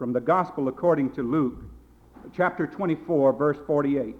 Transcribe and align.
from 0.00 0.14
the 0.14 0.20
Gospel 0.20 0.68
according 0.68 1.10
to 1.10 1.22
Luke, 1.22 1.62
chapter 2.34 2.66
24, 2.66 3.34
verse 3.34 3.58
48. 3.66 4.16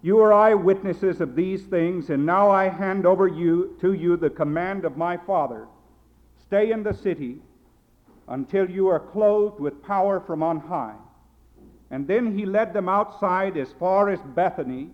You 0.00 0.18
are 0.20 0.32
eyewitnesses 0.32 1.20
of 1.20 1.36
these 1.36 1.64
things, 1.64 2.08
and 2.08 2.24
now 2.24 2.50
I 2.50 2.70
hand 2.70 3.04
over 3.04 3.28
you 3.28 3.76
to 3.82 3.92
you 3.92 4.16
the 4.16 4.30
command 4.30 4.86
of 4.86 4.96
my 4.96 5.18
Father. 5.18 5.68
Stay 6.42 6.72
in 6.72 6.82
the 6.82 6.94
city 6.94 7.42
until 8.28 8.70
you 8.70 8.88
are 8.88 8.98
clothed 8.98 9.60
with 9.60 9.82
power 9.82 10.20
from 10.20 10.42
on 10.42 10.60
high. 10.60 10.96
And 11.90 12.08
then 12.08 12.34
he 12.34 12.46
led 12.46 12.72
them 12.72 12.88
outside 12.88 13.58
as 13.58 13.74
far 13.78 14.08
as 14.08 14.20
Bethany, 14.22 14.88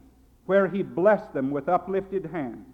where 0.47 0.67
he 0.67 0.83
blessed 0.83 1.33
them 1.33 1.53
with 1.53 1.69
uplifted 1.69 2.27
hands. 2.33 2.67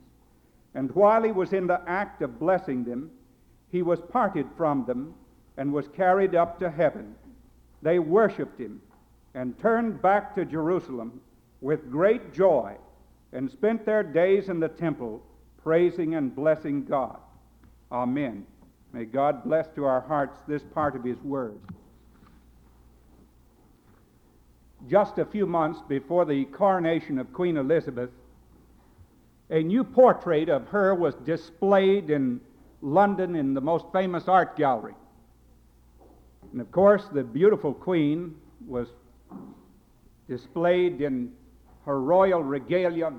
And 0.74 0.90
while 0.92 1.22
he 1.22 1.32
was 1.32 1.52
in 1.52 1.66
the 1.66 1.82
act 1.86 2.22
of 2.22 2.40
blessing 2.40 2.84
them, 2.84 3.10
he 3.70 3.82
was 3.82 4.00
parted 4.00 4.46
from 4.56 4.86
them 4.86 5.12
and 5.58 5.72
was 5.72 5.88
carried 5.88 6.34
up 6.34 6.58
to 6.60 6.70
heaven. 6.70 7.14
They 7.82 7.98
worshiped 7.98 8.58
him 8.58 8.80
and 9.34 9.58
turned 9.58 10.00
back 10.00 10.34
to 10.36 10.44
Jerusalem 10.44 11.20
with 11.60 11.90
great 11.90 12.32
joy 12.32 12.76
and 13.32 13.50
spent 13.50 13.84
their 13.84 14.02
days 14.02 14.48
in 14.48 14.60
the 14.60 14.68
temple 14.68 15.22
praising 15.62 16.14
and 16.14 16.34
blessing 16.34 16.84
God. 16.84 17.18
Amen. 17.92 18.46
May 18.92 19.04
God 19.04 19.44
bless 19.44 19.68
to 19.74 19.84
our 19.84 20.00
hearts 20.00 20.38
this 20.46 20.62
part 20.62 20.96
of 20.96 21.04
his 21.04 21.18
word. 21.18 21.58
Just 24.88 25.18
a 25.18 25.24
few 25.24 25.44
months 25.44 25.80
before 25.88 26.24
the 26.24 26.44
coronation 26.44 27.18
of 27.18 27.32
Queen 27.32 27.56
Elizabeth, 27.56 28.10
a 29.50 29.60
new 29.60 29.82
portrait 29.82 30.48
of 30.48 30.68
her 30.68 30.94
was 30.94 31.14
displayed 31.16 32.10
in 32.10 32.40
London 32.80 33.34
in 33.34 33.54
the 33.54 33.60
most 33.60 33.86
famous 33.92 34.28
art 34.28 34.56
gallery. 34.56 34.94
And 36.52 36.60
of 36.60 36.70
course, 36.70 37.04
the 37.12 37.22
beautiful 37.22 37.74
queen 37.74 38.34
was 38.66 38.88
displayed 40.28 41.00
in 41.00 41.32
her 41.84 42.00
royal 42.00 42.42
regalia 42.42 43.12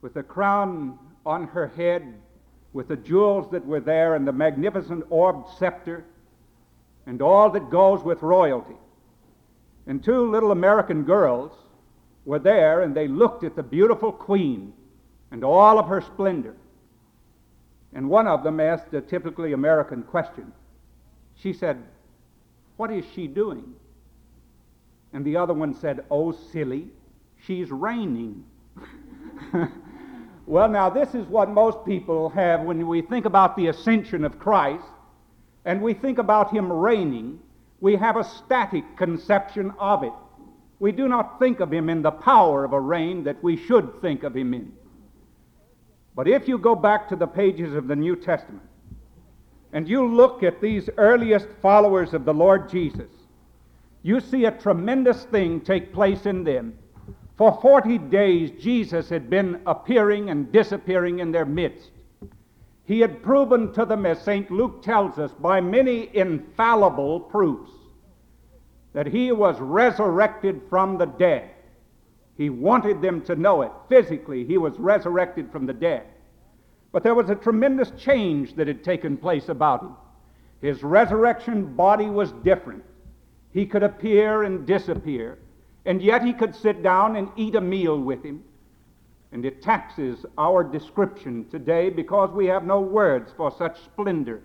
with 0.00 0.14
the 0.14 0.22
crown 0.22 0.98
on 1.24 1.46
her 1.48 1.68
head, 1.68 2.14
with 2.72 2.88
the 2.88 2.96
jewels 2.96 3.50
that 3.52 3.64
were 3.64 3.80
there, 3.80 4.14
and 4.14 4.26
the 4.26 4.32
magnificent 4.32 5.04
orbed 5.10 5.48
scepter, 5.58 6.04
and 7.06 7.22
all 7.22 7.50
that 7.50 7.70
goes 7.70 8.02
with 8.02 8.22
royalty. 8.22 8.76
And 9.86 10.02
two 10.02 10.30
little 10.30 10.50
American 10.50 11.04
girls 11.04 11.52
were 12.24 12.38
there, 12.38 12.82
and 12.82 12.94
they 12.94 13.08
looked 13.08 13.44
at 13.44 13.56
the 13.56 13.62
beautiful 13.62 14.12
queen 14.12 14.72
and 15.30 15.44
all 15.44 15.78
of 15.78 15.88
her 15.88 16.00
splendor. 16.00 16.54
And 17.92 18.08
one 18.08 18.26
of 18.26 18.42
them 18.42 18.60
asked 18.60 18.92
a 18.94 19.00
typically 19.00 19.52
American 19.52 20.02
question. 20.02 20.52
She 21.36 21.52
said, 21.52 21.82
What 22.76 22.90
is 22.90 23.04
she 23.14 23.26
doing? 23.26 23.74
And 25.12 25.24
the 25.24 25.36
other 25.36 25.54
one 25.54 25.74
said, 25.74 26.04
Oh, 26.10 26.32
silly, 26.32 26.88
she's 27.46 27.70
reigning. 27.70 28.44
well, 30.46 30.68
now, 30.68 30.90
this 30.90 31.14
is 31.14 31.26
what 31.26 31.50
most 31.50 31.84
people 31.86 32.28
have 32.30 32.62
when 32.62 32.86
we 32.86 33.02
think 33.02 33.24
about 33.24 33.56
the 33.56 33.68
ascension 33.68 34.24
of 34.24 34.38
Christ 34.38 34.84
and 35.64 35.80
we 35.80 35.94
think 35.94 36.18
about 36.18 36.52
him 36.52 36.70
reigning. 36.72 37.38
We 37.80 37.96
have 37.96 38.16
a 38.16 38.24
static 38.24 38.96
conception 38.96 39.72
of 39.78 40.02
it. 40.02 40.12
We 40.80 40.90
do 40.92 41.08
not 41.08 41.38
think 41.38 41.60
of 41.60 41.72
him 41.72 41.88
in 41.88 42.02
the 42.02 42.10
power 42.10 42.64
of 42.64 42.72
a 42.72 42.80
reign 42.80 43.24
that 43.24 43.42
we 43.42 43.56
should 43.56 44.00
think 44.02 44.24
of 44.24 44.36
him 44.36 44.52
in. 44.52 44.72
But 46.16 46.28
if 46.28 46.48
you 46.48 46.58
go 46.58 46.74
back 46.74 47.08
to 47.08 47.16
the 47.16 47.26
pages 47.26 47.74
of 47.74 47.86
the 47.86 47.96
New 47.96 48.16
Testament 48.16 48.62
and 49.74 49.88
you 49.88 50.06
look 50.06 50.44
at 50.44 50.60
these 50.60 50.88
earliest 50.98 51.48
followers 51.60 52.14
of 52.14 52.24
the 52.24 52.32
Lord 52.32 52.70
Jesus, 52.70 53.10
you 54.02 54.20
see 54.20 54.44
a 54.44 54.52
tremendous 54.52 55.24
thing 55.24 55.60
take 55.60 55.92
place 55.92 56.26
in 56.26 56.44
them. 56.44 56.78
For 57.36 57.58
40 57.60 57.98
days, 57.98 58.52
Jesus 58.62 59.08
had 59.08 59.28
been 59.28 59.60
appearing 59.66 60.30
and 60.30 60.52
disappearing 60.52 61.18
in 61.18 61.32
their 61.32 61.44
midst. 61.44 61.90
He 62.84 63.00
had 63.00 63.20
proven 63.20 63.72
to 63.72 63.84
them, 63.84 64.06
as 64.06 64.22
St. 64.22 64.48
Luke 64.48 64.80
tells 64.80 65.18
us, 65.18 65.32
by 65.32 65.60
many 65.60 66.08
infallible 66.14 67.18
proofs, 67.18 67.72
that 68.92 69.08
he 69.08 69.32
was 69.32 69.58
resurrected 69.58 70.62
from 70.70 70.98
the 70.98 71.06
dead. 71.06 71.50
He 72.36 72.48
wanted 72.48 73.02
them 73.02 73.22
to 73.22 73.34
know 73.34 73.62
it. 73.62 73.72
Physically, 73.88 74.44
he 74.44 74.56
was 74.56 74.78
resurrected 74.78 75.50
from 75.50 75.66
the 75.66 75.72
dead. 75.72 76.06
But 76.94 77.02
there 77.02 77.16
was 77.16 77.28
a 77.28 77.34
tremendous 77.34 77.90
change 77.98 78.54
that 78.54 78.68
had 78.68 78.84
taken 78.84 79.16
place 79.16 79.48
about 79.48 79.82
him. 79.82 79.96
His 80.60 80.84
resurrection 80.84 81.74
body 81.74 82.08
was 82.08 82.30
different. 82.44 82.84
He 83.50 83.66
could 83.66 83.82
appear 83.82 84.44
and 84.44 84.64
disappear, 84.64 85.40
and 85.84 86.00
yet 86.00 86.22
he 86.22 86.32
could 86.32 86.54
sit 86.54 86.84
down 86.84 87.16
and 87.16 87.30
eat 87.34 87.56
a 87.56 87.60
meal 87.60 87.98
with 87.98 88.22
him. 88.22 88.44
And 89.32 89.44
it 89.44 89.60
taxes 89.60 90.24
our 90.38 90.62
description 90.62 91.48
today 91.50 91.90
because 91.90 92.30
we 92.30 92.46
have 92.46 92.64
no 92.64 92.80
words 92.80 93.32
for 93.36 93.50
such 93.50 93.82
splendor 93.82 94.40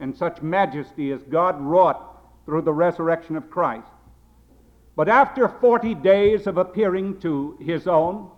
and 0.00 0.16
such 0.16 0.40
majesty 0.40 1.12
as 1.12 1.22
God 1.24 1.60
wrought 1.60 2.22
through 2.46 2.62
the 2.62 2.72
resurrection 2.72 3.36
of 3.36 3.50
Christ. 3.50 3.92
But 4.96 5.10
after 5.10 5.48
40 5.48 5.96
days 5.96 6.46
of 6.46 6.56
appearing 6.56 7.20
to 7.20 7.58
his 7.60 7.86
own, 7.86 8.30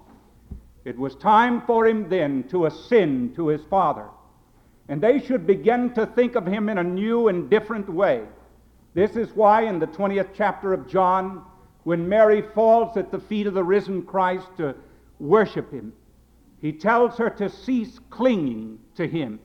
it 0.84 0.98
was 0.98 1.14
time 1.14 1.62
for 1.62 1.86
him 1.86 2.08
then 2.08 2.44
to 2.48 2.66
ascend 2.66 3.34
to 3.36 3.48
his 3.48 3.62
Father. 3.64 4.06
And 4.88 5.00
they 5.00 5.20
should 5.20 5.46
begin 5.46 5.94
to 5.94 6.06
think 6.06 6.34
of 6.34 6.46
him 6.46 6.68
in 6.68 6.78
a 6.78 6.84
new 6.84 7.28
and 7.28 7.48
different 7.48 7.88
way. 7.88 8.22
This 8.94 9.16
is 9.16 9.34
why, 9.34 9.62
in 9.62 9.78
the 9.78 9.86
20th 9.86 10.30
chapter 10.34 10.72
of 10.72 10.88
John, 10.88 11.44
when 11.84 12.08
Mary 12.08 12.42
falls 12.54 12.96
at 12.96 13.10
the 13.10 13.18
feet 13.18 13.46
of 13.46 13.54
the 13.54 13.64
risen 13.64 14.02
Christ 14.02 14.46
to 14.58 14.74
worship 15.18 15.72
him, 15.72 15.92
he 16.60 16.72
tells 16.72 17.16
her 17.16 17.30
to 17.30 17.48
cease 17.48 17.98
clinging 18.10 18.78
to 18.96 19.06
him, 19.06 19.40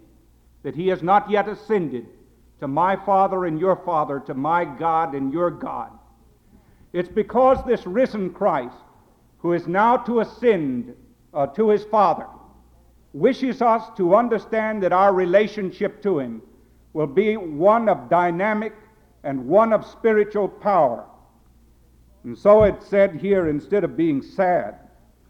that 0.63 0.75
he 0.75 0.87
has 0.89 1.01
not 1.01 1.29
yet 1.29 1.47
ascended 1.47 2.07
to 2.59 2.67
my 2.67 2.95
Father 2.95 3.45
and 3.45 3.59
your 3.59 3.75
Father, 3.75 4.19
to 4.21 4.33
my 4.33 4.65
God 4.65 5.13
and 5.13 5.31
your 5.31 5.49
God. 5.49 5.91
It's 6.93 7.09
because 7.09 7.63
this 7.65 7.85
risen 7.85 8.31
Christ, 8.31 8.75
who 9.39 9.53
is 9.53 9.67
now 9.67 9.97
to 9.97 10.19
ascend 10.19 10.95
uh, 11.37 11.45
to 11.45 11.69
his 11.69 11.83
Father, 11.83 12.25
wishes 13.13 13.61
us 13.61 13.83
to 13.95 14.15
understand 14.15 14.81
that 14.81 14.91
our 14.91 15.13
relationship 15.13 16.01
to 16.01 16.17
him 16.17 16.41
will 16.93 17.07
be 17.07 17.37
one 17.37 17.87
of 17.87 18.09
dynamic 18.09 18.73
and 19.23 19.47
one 19.47 19.71
of 19.71 19.85
spiritual 19.85 20.47
power. 20.47 21.05
And 22.23 22.35
so 22.35 22.63
it 22.63 22.81
said 22.81 23.15
here, 23.21 23.49
instead 23.49 23.83
of 23.83 23.95
being 23.95 24.23
sad, 24.23 24.79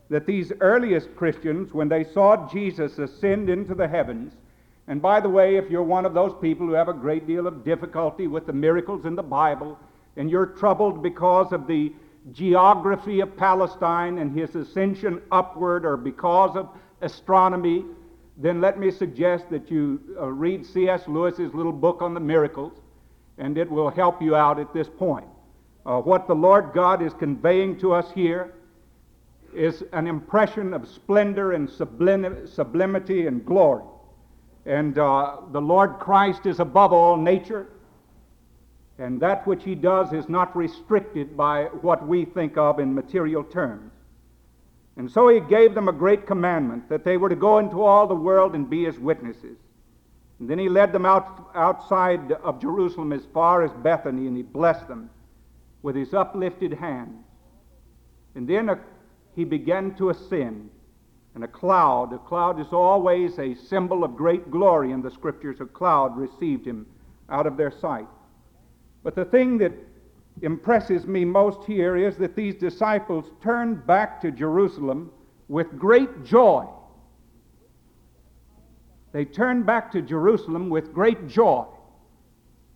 that 0.10 0.26
these 0.26 0.54
earliest 0.62 1.14
Christians, 1.18 1.74
when 1.74 1.90
they 1.90 2.06
saw 2.06 2.50
Jesus 2.50 2.98
ascend 2.98 3.50
into 3.50 3.76
the 3.76 3.88
heavens, 3.88 4.34
and 4.88 5.02
by 5.02 5.20
the 5.20 5.28
way, 5.28 5.58
if 5.58 5.70
you're 5.70 5.84
one 5.84 6.06
of 6.06 6.14
those 6.14 6.34
people 6.42 6.66
who 6.66 6.72
have 6.74 6.88
a 6.88 6.94
great 6.94 7.28
deal 7.28 7.48
of 7.48 7.66
difficulty 7.66 8.28
with 8.28 8.46
the 8.46 8.54
miracles 8.54 9.04
in 9.04 9.16
the 9.16 9.24
Bible, 9.24 9.78
and 10.16 10.32
you're 10.32 10.46
troubled 10.46 11.04
because 11.04 11.52
of 11.52 11.68
the 11.68 11.92
geography 12.32 13.20
of 13.20 13.36
Palestine 13.38 14.18
and 14.18 14.38
his 14.38 14.56
ascension 14.56 15.22
upward, 15.32 15.86
or 15.86 15.98
because 15.98 16.56
of 16.56 16.70
astronomy, 17.02 17.86
then 18.38 18.62
let 18.62 18.80
me 18.80 18.92
suggest 18.92 19.50
that 19.50 19.72
you 19.72 20.00
uh, 20.20 20.28
read 20.28 20.66
C.S. 20.66 21.08
Lewis's 21.08 21.54
little 21.54 21.72
book 21.72 22.02
on 22.02 22.14
the 22.14 22.20
miracles, 22.20 22.74
and 23.38 23.58
it 23.58 23.70
will 23.70 23.90
help 23.90 24.22
you 24.22 24.36
out 24.36 24.60
at 24.60 24.74
this 24.74 24.88
point. 24.88 25.28
Uh, 25.86 26.00
what 26.02 26.28
the 26.28 26.36
Lord 26.36 26.72
God 26.74 27.02
is 27.02 27.14
conveying 27.14 27.80
to 27.80 27.94
us 27.94 28.12
here 28.12 28.54
is 29.56 29.84
an 29.94 30.06
impression 30.06 30.74
of 30.74 30.88
splendor 30.88 31.54
and 31.54 31.68
sublim- 31.68 32.48
sublimity 32.48 33.28
and 33.28 33.46
glory. 33.46 33.84
And 34.66 35.00
uh, 35.00 35.38
the 35.52 35.62
Lord 35.62 35.98
Christ 35.98 36.46
is 36.46 36.60
above 36.60 36.92
all 36.92 37.16
nature, 37.16 37.68
and 39.00 39.20
that 39.22 39.46
which 39.46 39.64
he 39.64 39.76
does 39.76 40.12
is 40.12 40.28
not 40.28 40.56
restricted 40.56 41.38
by 41.38 41.66
what 41.82 42.08
we 42.08 42.26
think 42.26 42.58
of 42.58 42.80
in 42.80 42.94
material 42.94 43.44
terms. 43.44 43.92
And 44.96 45.12
so 45.12 45.28
he 45.28 45.40
gave 45.40 45.76
them 45.76 45.88
a 45.88 45.94
great 45.94 46.26
commandment 46.26 46.90
that 46.90 47.04
they 47.04 47.18
were 47.18 47.30
to 47.30 47.36
go 47.36 47.60
into 47.60 47.84
all 47.84 48.08
the 48.08 48.16
world 48.16 48.56
and 48.56 48.68
be 48.68 48.86
his 48.86 48.98
witnesses. 48.98 49.58
And 50.40 50.50
then 50.50 50.58
he 50.58 50.70
led 50.70 50.92
them 50.92 51.06
out 51.06 51.52
outside 51.54 52.32
of 52.32 52.60
Jerusalem 52.60 53.14
as 53.14 53.22
far 53.34 53.64
as 53.64 53.72
Bethany, 53.84 54.28
and 54.28 54.36
he 54.36 54.44
blessed 54.44 54.88
them 54.88 55.10
with 55.84 55.96
his 55.96 56.14
uplifted 56.14 56.74
hand. 56.74 57.24
And 58.34 58.48
then 58.48 58.70
a, 58.70 58.80
he 59.36 59.44
began 59.44 59.96
to 59.96 60.10
ascend. 60.10 60.72
And 61.36 61.44
a 61.44 61.48
cloud, 61.48 62.14
a 62.14 62.18
cloud 62.18 62.60
is 62.60 62.72
always 62.72 63.38
a 63.38 63.54
symbol 63.54 64.04
of 64.04 64.16
great 64.16 64.50
glory 64.50 64.92
in 64.92 65.04
the 65.04 65.12
scriptures. 65.12 65.62
A 65.62 65.66
cloud 65.66 66.18
received 66.18 66.66
him 66.66 66.88
out 67.30 67.46
of 67.46 67.58
their 67.58 67.70
sight. 67.70 68.08
But 69.08 69.16
the 69.16 69.24
thing 69.24 69.58
that 69.60 69.72
impresses 70.42 71.08
me 71.08 71.24
most 71.24 71.64
here 71.64 71.96
is 71.96 72.18
that 72.18 72.36
these 72.36 72.56
disciples 72.56 73.32
turned 73.42 73.88
back 73.88 74.20
to 74.20 74.32
Jerusalem 74.32 75.12
with 75.48 75.80
great 75.80 76.26
joy. 76.26 76.66
They 79.14 79.24
turned 79.24 79.66
back 79.66 79.94
to 79.94 80.02
Jerusalem 80.02 80.70
with 80.70 80.94
great 80.94 81.26
joy. 81.30 81.64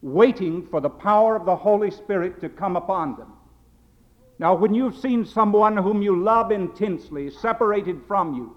waiting 0.02 0.66
for 0.68 0.80
the 0.80 0.90
power 0.90 1.36
of 1.36 1.46
the 1.46 1.56
Holy 1.58 1.92
Spirit 1.92 2.40
to 2.40 2.48
come 2.48 2.78
upon 2.78 3.18
them. 3.18 3.34
Now, 4.40 4.56
when 4.56 4.74
you've 4.74 4.96
seen 4.96 5.26
someone 5.26 5.76
whom 5.76 6.02
you 6.02 6.16
love 6.16 6.54
intensely 6.54 7.30
separated 7.30 8.00
from 8.08 8.36
you, 8.36 8.56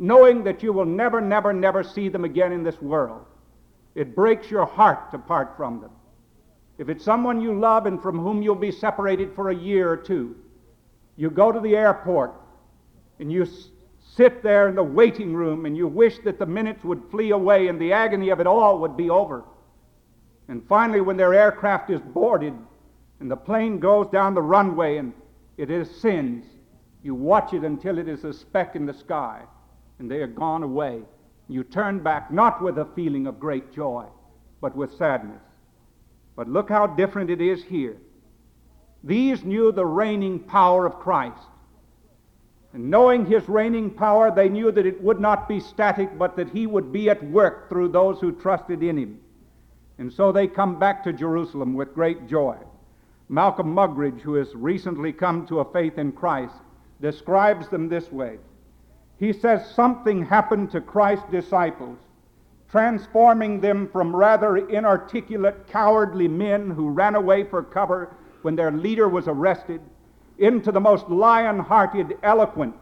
knowing 0.00 0.42
that 0.42 0.60
you 0.64 0.72
will 0.72 0.86
never, 0.86 1.20
never, 1.20 1.52
never 1.52 1.84
see 1.84 2.08
them 2.08 2.24
again 2.24 2.50
in 2.50 2.64
this 2.64 2.82
world, 2.82 3.26
it 3.94 4.16
breaks 4.16 4.50
your 4.50 4.66
heart 4.66 5.12
to 5.12 5.18
part 5.18 5.56
from 5.56 5.80
them. 5.80 5.92
If 6.80 6.88
it's 6.88 7.04
someone 7.04 7.42
you 7.42 7.52
love 7.52 7.84
and 7.84 8.00
from 8.00 8.18
whom 8.18 8.40
you'll 8.40 8.54
be 8.54 8.72
separated 8.72 9.34
for 9.34 9.50
a 9.50 9.54
year 9.54 9.90
or 9.90 9.98
two, 9.98 10.34
you 11.14 11.28
go 11.28 11.52
to 11.52 11.60
the 11.60 11.76
airport 11.76 12.32
and 13.18 13.30
you 13.30 13.46
sit 14.16 14.42
there 14.42 14.66
in 14.66 14.76
the 14.76 14.82
waiting 14.82 15.34
room 15.34 15.66
and 15.66 15.76
you 15.76 15.86
wish 15.86 16.20
that 16.20 16.38
the 16.38 16.46
minutes 16.46 16.82
would 16.82 17.02
flee 17.10 17.32
away 17.32 17.68
and 17.68 17.78
the 17.78 17.92
agony 17.92 18.30
of 18.30 18.40
it 18.40 18.46
all 18.46 18.78
would 18.78 18.96
be 18.96 19.10
over. 19.10 19.44
And 20.48 20.66
finally, 20.66 21.02
when 21.02 21.18
their 21.18 21.34
aircraft 21.34 21.90
is 21.90 22.00
boarded 22.00 22.54
and 23.20 23.30
the 23.30 23.36
plane 23.36 23.78
goes 23.78 24.06
down 24.06 24.32
the 24.32 24.40
runway 24.40 24.96
and 24.96 25.12
it 25.58 25.70
ascends, 25.70 26.46
you 27.02 27.14
watch 27.14 27.52
it 27.52 27.62
until 27.62 27.98
it 27.98 28.08
is 28.08 28.24
a 28.24 28.32
speck 28.32 28.74
in 28.74 28.86
the 28.86 28.94
sky 28.94 29.42
and 29.98 30.10
they 30.10 30.22
are 30.22 30.26
gone 30.26 30.62
away. 30.62 31.02
You 31.46 31.62
turn 31.62 32.02
back 32.02 32.30
not 32.30 32.62
with 32.62 32.78
a 32.78 32.88
feeling 32.96 33.26
of 33.26 33.38
great 33.38 33.70
joy, 33.70 34.06
but 34.62 34.74
with 34.74 34.96
sadness. 34.96 35.42
But 36.40 36.48
look 36.48 36.70
how 36.70 36.86
different 36.86 37.28
it 37.28 37.42
is 37.42 37.62
here. 37.62 37.98
These 39.04 39.44
knew 39.44 39.72
the 39.72 39.84
reigning 39.84 40.38
power 40.38 40.86
of 40.86 40.98
Christ. 40.98 41.36
And 42.72 42.88
knowing 42.88 43.26
his 43.26 43.46
reigning 43.46 43.90
power, 43.90 44.34
they 44.34 44.48
knew 44.48 44.72
that 44.72 44.86
it 44.86 45.02
would 45.02 45.20
not 45.20 45.50
be 45.50 45.60
static, 45.60 46.16
but 46.16 46.36
that 46.36 46.48
he 46.48 46.66
would 46.66 46.92
be 46.92 47.10
at 47.10 47.22
work 47.22 47.68
through 47.68 47.88
those 47.88 48.20
who 48.20 48.32
trusted 48.32 48.82
in 48.82 48.96
him. 48.96 49.20
And 49.98 50.10
so 50.10 50.32
they 50.32 50.46
come 50.46 50.78
back 50.78 51.04
to 51.04 51.12
Jerusalem 51.12 51.74
with 51.74 51.92
great 51.92 52.26
joy. 52.26 52.56
Malcolm 53.28 53.74
Muggeridge, 53.74 54.22
who 54.22 54.32
has 54.36 54.54
recently 54.54 55.12
come 55.12 55.46
to 55.48 55.60
a 55.60 55.70
faith 55.74 55.98
in 55.98 56.10
Christ, 56.10 56.54
describes 57.02 57.68
them 57.68 57.90
this 57.90 58.10
way. 58.10 58.38
He 59.18 59.34
says 59.34 59.74
something 59.74 60.24
happened 60.24 60.70
to 60.70 60.80
Christ's 60.80 61.30
disciples, 61.30 61.98
transforming 62.70 63.60
them 63.60 63.88
from 63.88 64.14
rather 64.14 64.56
inarticulate, 64.68 65.66
cowardly 65.66 66.28
men 66.28 66.70
who 66.70 66.90
ran 66.90 67.14
away 67.14 67.42
for 67.44 67.62
cover 67.62 68.14
when 68.42 68.54
their 68.54 68.70
leader 68.70 69.08
was 69.08 69.26
arrested 69.26 69.80
into 70.38 70.72
the 70.72 70.80
most 70.80 71.08
lion 71.08 71.58
hearted, 71.58 72.16
eloquent, 72.22 72.74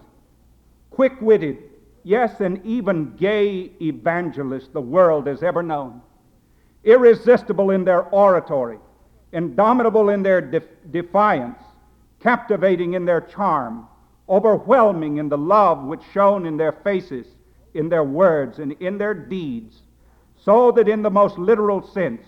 quick 0.90 1.20
witted, 1.20 1.58
yes, 2.04 2.40
and 2.40 2.64
even 2.64 3.16
gay 3.16 3.72
evangelists 3.80 4.68
the 4.68 4.80
world 4.80 5.26
has 5.26 5.42
ever 5.42 5.62
known. 5.62 6.00
Irresistible 6.84 7.70
in 7.70 7.84
their 7.84 8.02
oratory, 8.10 8.78
indomitable 9.32 10.10
in 10.10 10.22
their 10.22 10.40
def- 10.40 10.62
defiance, 10.90 11.58
captivating 12.20 12.94
in 12.94 13.04
their 13.04 13.20
charm, 13.22 13.88
overwhelming 14.28 15.16
in 15.16 15.28
the 15.28 15.38
love 15.38 15.82
which 15.84 16.02
shone 16.12 16.46
in 16.46 16.56
their 16.56 16.72
faces, 16.72 17.26
in 17.74 17.88
their 17.88 18.04
words, 18.04 18.58
and 18.58 18.72
in 18.80 18.98
their 18.98 19.14
deeds, 19.14 19.82
so 20.36 20.70
that 20.72 20.88
in 20.88 21.02
the 21.02 21.10
most 21.10 21.38
literal 21.38 21.82
sense 21.82 22.22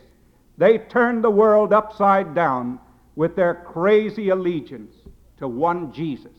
they 0.58 0.76
turned 0.76 1.24
the 1.24 1.30
world 1.30 1.72
upside 1.72 2.34
down 2.34 2.78
with 3.16 3.34
their 3.34 3.54
crazy 3.54 4.28
allegiance 4.28 4.94
to 5.38 5.48
one 5.48 5.90
Jesus. 5.92 6.36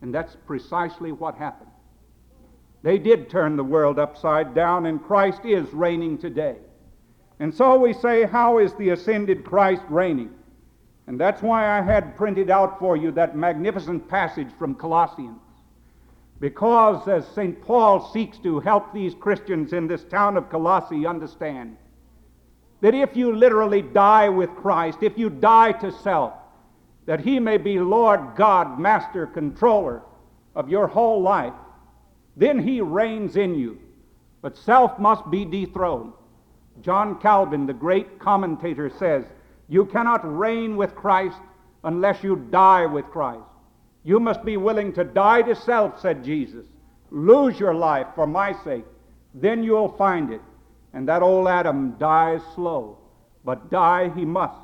And 0.00 0.14
that's 0.14 0.36
precisely 0.46 1.10
what 1.10 1.36
happened. 1.36 1.70
They 2.82 2.98
did 2.98 3.30
turn 3.30 3.56
the 3.56 3.64
world 3.64 3.98
upside 3.98 4.54
down, 4.54 4.86
and 4.86 5.02
Christ 5.02 5.44
is 5.44 5.72
reigning 5.72 6.18
today. 6.18 6.56
And 7.40 7.52
so 7.52 7.76
we 7.76 7.92
say, 7.92 8.24
How 8.24 8.58
is 8.58 8.74
the 8.74 8.90
ascended 8.90 9.44
Christ 9.44 9.82
reigning? 9.88 10.30
And 11.08 11.18
that's 11.18 11.42
why 11.42 11.78
I 11.78 11.82
had 11.82 12.16
printed 12.16 12.50
out 12.50 12.78
for 12.78 12.96
you 12.96 13.10
that 13.12 13.36
magnificent 13.36 14.08
passage 14.08 14.50
from 14.58 14.74
Colossians. 14.76 15.40
Because 16.42 17.06
as 17.06 17.24
St. 17.36 17.62
Paul 17.62 18.10
seeks 18.12 18.36
to 18.38 18.58
help 18.58 18.92
these 18.92 19.14
Christians 19.14 19.72
in 19.72 19.86
this 19.86 20.02
town 20.02 20.36
of 20.36 20.50
Colossae 20.50 21.06
understand 21.06 21.76
that 22.80 22.96
if 22.96 23.14
you 23.14 23.32
literally 23.32 23.80
die 23.80 24.28
with 24.28 24.50
Christ, 24.56 25.04
if 25.04 25.16
you 25.16 25.30
die 25.30 25.70
to 25.70 25.92
self, 25.92 26.32
that 27.06 27.20
he 27.20 27.38
may 27.38 27.58
be 27.58 27.78
Lord 27.78 28.34
God, 28.34 28.80
Master, 28.80 29.24
Controller 29.24 30.02
of 30.56 30.68
your 30.68 30.88
whole 30.88 31.22
life, 31.22 31.54
then 32.36 32.58
he 32.58 32.80
reigns 32.80 33.36
in 33.36 33.54
you. 33.54 33.78
But 34.40 34.56
self 34.56 34.98
must 34.98 35.30
be 35.30 35.44
dethroned. 35.44 36.12
John 36.80 37.20
Calvin, 37.20 37.66
the 37.66 37.72
great 37.72 38.18
commentator, 38.18 38.90
says, 38.90 39.24
You 39.68 39.84
cannot 39.84 40.22
reign 40.36 40.76
with 40.76 40.96
Christ 40.96 41.38
unless 41.84 42.24
you 42.24 42.34
die 42.50 42.86
with 42.86 43.04
Christ. 43.12 43.44
You 44.04 44.18
must 44.18 44.44
be 44.44 44.56
willing 44.56 44.92
to 44.94 45.04
die 45.04 45.42
to 45.42 45.54
self, 45.54 46.00
said 46.00 46.24
Jesus. 46.24 46.66
Lose 47.10 47.58
your 47.60 47.74
life 47.74 48.08
for 48.14 48.26
my 48.26 48.52
sake. 48.64 48.84
Then 49.34 49.62
you'll 49.62 49.96
find 49.96 50.32
it. 50.32 50.40
And 50.92 51.08
that 51.08 51.22
old 51.22 51.48
Adam 51.48 51.96
dies 51.98 52.40
slow, 52.54 52.98
but 53.44 53.70
die 53.70 54.10
he 54.14 54.24
must. 54.24 54.58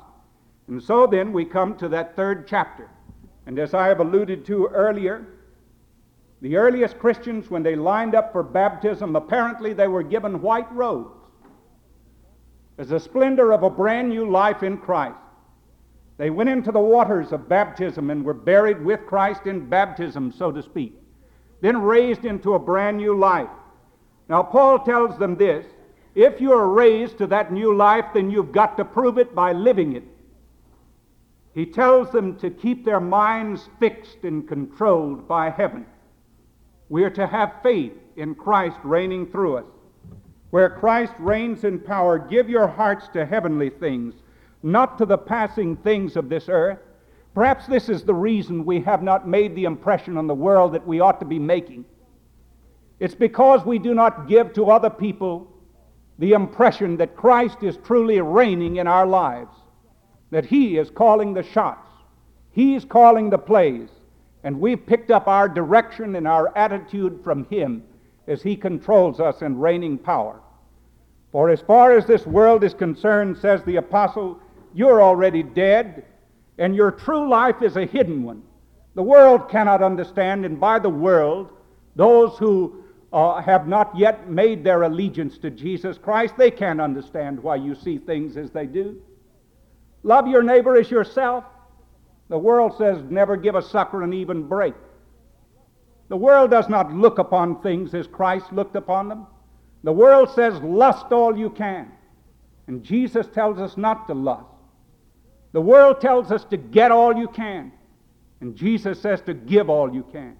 And 0.67 0.81
so 0.81 1.07
then 1.07 1.33
we 1.33 1.45
come 1.45 1.75
to 1.77 1.89
that 1.89 2.15
third 2.15 2.47
chapter. 2.47 2.89
And 3.45 3.57
as 3.57 3.73
I 3.73 3.87
have 3.87 3.99
alluded 3.99 4.45
to 4.45 4.67
earlier, 4.67 5.25
the 6.41 6.55
earliest 6.55 6.99
Christians, 6.99 7.49
when 7.49 7.63
they 7.63 7.75
lined 7.75 8.13
up 8.13 8.31
for 8.31 8.43
baptism, 8.43 9.15
apparently 9.15 9.73
they 9.73 9.87
were 9.87 10.03
given 10.03 10.41
white 10.41 10.71
robes 10.71 11.19
as 12.77 12.89
the 12.89 12.99
splendor 12.99 13.51
of 13.51 13.63
a 13.63 13.69
brand 13.69 14.09
new 14.09 14.29
life 14.29 14.63
in 14.63 14.77
Christ. 14.77 15.17
They 16.19 16.29
went 16.29 16.49
into 16.49 16.73
the 16.73 16.79
waters 16.79 17.31
of 17.31 17.47
baptism 17.47 18.09
and 18.09 18.25
were 18.25 18.33
buried 18.33 18.83
with 18.83 19.05
Christ 19.05 19.47
in 19.47 19.69
baptism, 19.69 20.33
so 20.33 20.51
to 20.51 20.61
speak, 20.61 21.01
then 21.61 21.81
raised 21.81 22.25
into 22.25 22.55
a 22.55 22.59
brand 22.59 22.97
new 22.97 23.17
life. 23.17 23.49
Now, 24.27 24.43
Paul 24.43 24.79
tells 24.79 25.17
them 25.17 25.37
this 25.37 25.65
if 26.15 26.41
you 26.41 26.51
are 26.51 26.67
raised 26.67 27.17
to 27.19 27.27
that 27.27 27.53
new 27.53 27.73
life, 27.73 28.03
then 28.13 28.29
you've 28.29 28.51
got 28.51 28.75
to 28.77 28.83
prove 28.83 29.17
it 29.17 29.33
by 29.33 29.53
living 29.53 29.95
it. 29.95 30.03
He 31.53 31.65
tells 31.65 32.11
them 32.11 32.37
to 32.39 32.49
keep 32.49 32.83
their 32.83 32.99
minds 32.99 33.69
fixed 33.79 34.25
and 34.25 34.45
controlled 34.45 35.25
by 35.25 35.49
heaven. 35.49 35.85
We 36.89 37.05
are 37.05 37.09
to 37.11 37.27
have 37.27 37.61
faith 37.63 37.93
in 38.17 38.35
Christ 38.35 38.77
reigning 38.83 39.27
through 39.27 39.59
us. 39.59 39.65
Where 40.49 40.69
Christ 40.69 41.13
reigns 41.17 41.63
in 41.63 41.79
power, 41.79 42.19
give 42.19 42.49
your 42.49 42.67
hearts 42.67 43.07
to 43.13 43.25
heavenly 43.25 43.69
things, 43.69 44.15
not 44.63 44.97
to 44.97 45.05
the 45.05 45.17
passing 45.17 45.75
things 45.77 46.15
of 46.15 46.29
this 46.29 46.49
earth. 46.49 46.79
Perhaps 47.33 47.67
this 47.67 47.89
is 47.89 48.03
the 48.03 48.13
reason 48.13 48.65
we 48.65 48.81
have 48.81 49.03
not 49.03 49.27
made 49.27 49.55
the 49.55 49.65
impression 49.65 50.17
on 50.17 50.27
the 50.27 50.33
world 50.33 50.73
that 50.73 50.85
we 50.85 50.99
ought 50.99 51.19
to 51.19 51.25
be 51.25 51.39
making. 51.39 51.85
It's 52.99 53.15
because 53.15 53.65
we 53.65 53.79
do 53.79 53.93
not 53.93 54.27
give 54.27 54.53
to 54.53 54.71
other 54.71 54.89
people 54.89 55.47
the 56.17 56.33
impression 56.33 56.97
that 56.97 57.15
Christ 57.15 57.63
is 57.63 57.77
truly 57.77 58.19
reigning 58.19 58.75
in 58.75 58.87
our 58.87 59.05
lives, 59.05 59.55
that 60.31 60.45
He 60.45 60.77
is 60.77 60.89
calling 60.89 61.33
the 61.33 61.43
shots, 61.43 61.87
He's 62.51 62.83
calling 62.83 63.29
the 63.29 63.37
plays, 63.37 63.89
and 64.43 64.59
we've 64.59 64.85
picked 64.85 65.11
up 65.11 65.27
our 65.27 65.47
direction 65.47 66.15
and 66.15 66.27
our 66.27 66.55
attitude 66.57 67.21
from 67.23 67.45
Him 67.45 67.83
as 68.29 68.43
he 68.43 68.55
controls 68.55 69.19
us 69.19 69.41
in 69.41 69.57
reigning 69.57 69.97
power. 69.97 70.39
For 71.31 71.49
as 71.49 71.61
far 71.61 71.91
as 71.91 72.05
this 72.05 72.25
world 72.25 72.63
is 72.63 72.73
concerned, 72.73 73.37
says 73.37 73.63
the 73.63 73.77
apostle, 73.77 74.39
you're 74.73 75.01
already 75.01 75.43
dead, 75.43 76.05
and 76.57 76.75
your 76.75 76.91
true 76.91 77.29
life 77.29 77.61
is 77.61 77.75
a 77.75 77.85
hidden 77.85 78.23
one. 78.23 78.43
The 78.95 79.03
world 79.03 79.49
cannot 79.49 79.81
understand, 79.81 80.45
and 80.45 80.59
by 80.59 80.79
the 80.79 80.89
world, 80.89 81.49
those 81.95 82.37
who 82.37 82.83
uh, 83.11 83.41
have 83.41 83.67
not 83.67 83.97
yet 83.97 84.29
made 84.29 84.63
their 84.63 84.83
allegiance 84.83 85.37
to 85.39 85.49
Jesus 85.49 85.97
Christ, 85.97 86.35
they 86.37 86.51
can't 86.51 86.81
understand 86.81 87.41
why 87.41 87.55
you 87.55 87.75
see 87.75 87.97
things 87.97 88.37
as 88.37 88.51
they 88.51 88.65
do. 88.65 89.01
Love 90.03 90.27
your 90.27 90.43
neighbor 90.43 90.77
as 90.77 90.91
yourself. 90.91 91.43
The 92.29 92.37
world 92.37 92.77
says 92.77 93.03
never 93.09 93.35
give 93.35 93.55
a 93.55 93.61
sucker 93.61 94.03
an 94.03 94.13
even 94.13 94.43
break. 94.43 94.75
The 96.09 96.17
world 96.17 96.51
does 96.51 96.69
not 96.69 96.93
look 96.93 97.19
upon 97.19 97.61
things 97.61 97.93
as 97.93 98.07
Christ 98.07 98.51
looked 98.51 98.75
upon 98.75 99.09
them. 99.09 99.27
The 99.83 99.91
world 99.91 100.29
says, 100.31 100.59
lust 100.61 101.11
all 101.11 101.37
you 101.37 101.49
can. 101.49 101.91
And 102.67 102.83
Jesus 102.83 103.27
tells 103.27 103.59
us 103.59 103.77
not 103.77 104.07
to 104.07 104.13
lust. 104.13 104.48
The 105.51 105.61
world 105.61 105.99
tells 106.01 106.31
us 106.31 106.43
to 106.45 106.57
get 106.57 106.91
all 106.91 107.15
you 107.15 107.27
can. 107.27 107.71
And 108.41 108.55
Jesus 108.55 109.01
says 109.01 109.21
to 109.21 109.33
give 109.33 109.69
all 109.69 109.93
you 109.93 110.03
can. 110.11 110.37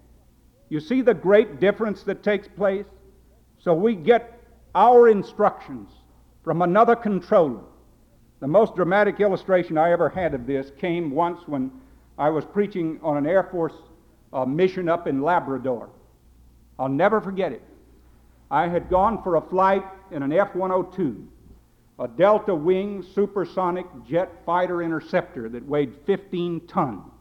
You 0.69 0.79
see 0.79 1.01
the 1.01 1.13
great 1.13 1.59
difference 1.59 2.03
that 2.03 2.23
takes 2.23 2.47
place? 2.47 2.85
So 3.57 3.73
we 3.73 3.95
get 3.95 4.39
our 4.75 5.09
instructions 5.09 5.89
from 6.43 6.61
another 6.61 6.95
controller. 6.95 7.61
The 8.39 8.47
most 8.47 8.75
dramatic 8.75 9.19
illustration 9.19 9.77
I 9.77 9.91
ever 9.91 10.07
had 10.07 10.33
of 10.33 10.45
this 10.45 10.71
came 10.77 11.11
once 11.11 11.41
when 11.47 11.71
I 12.17 12.29
was 12.29 12.45
preaching 12.45 12.99
on 13.03 13.17
an 13.17 13.25
Air 13.25 13.43
Force 13.43 13.73
a 14.31 14.45
mission 14.45 14.87
up 14.87 15.07
in 15.07 15.21
Labrador. 15.21 15.89
I'll 16.77 16.87
never 16.87 17.19
forget 17.19 17.51
it. 17.51 17.63
I 18.51 18.67
had 18.67 18.89
gone 18.89 19.21
for 19.23 19.35
a 19.35 19.41
flight 19.41 19.83
in 20.11 20.23
an 20.23 20.31
F 20.31 20.55
102. 20.55 21.27
A 21.99 22.07
Delta 22.07 22.55
Wing 22.55 23.03
supersonic 23.13 23.85
jet 24.07 24.31
fighter 24.45 24.81
interceptor 24.81 25.49
that 25.49 25.65
weighed 25.65 25.93
15 26.05 26.61
tons 26.67 27.11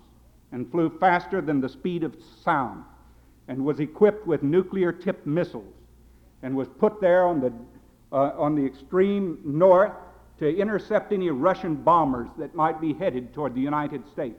and 0.53 0.71
flew 0.71 0.89
faster 1.01 1.41
than 1.41 1.61
the 1.61 1.69
speed 1.69 2.05
of 2.05 2.15
sound 2.45 2.85
and 3.49 3.65
was 3.65 3.81
equipped 3.81 4.27
with 4.27 4.43
nuclear 4.45 4.93
tipped 4.93 5.27
missiles 5.27 5.75
and 6.43 6.55
was 6.55 6.69
put 6.69 7.01
there 7.01 7.27
on 7.27 7.41
the, 7.41 7.53
uh, 8.13 8.33
on 8.39 8.55
the 8.55 8.65
extreme 8.65 9.41
north 9.45 9.93
to 10.39 10.57
intercept 10.57 11.13
any 11.13 11.29
Russian 11.31 11.75
bombers 11.75 12.29
that 12.39 12.55
might 12.55 12.81
be 12.81 12.93
headed 12.93 13.35
toward 13.35 13.57
the 13.57 13.61
United 13.61 14.09
States. 14.13 14.39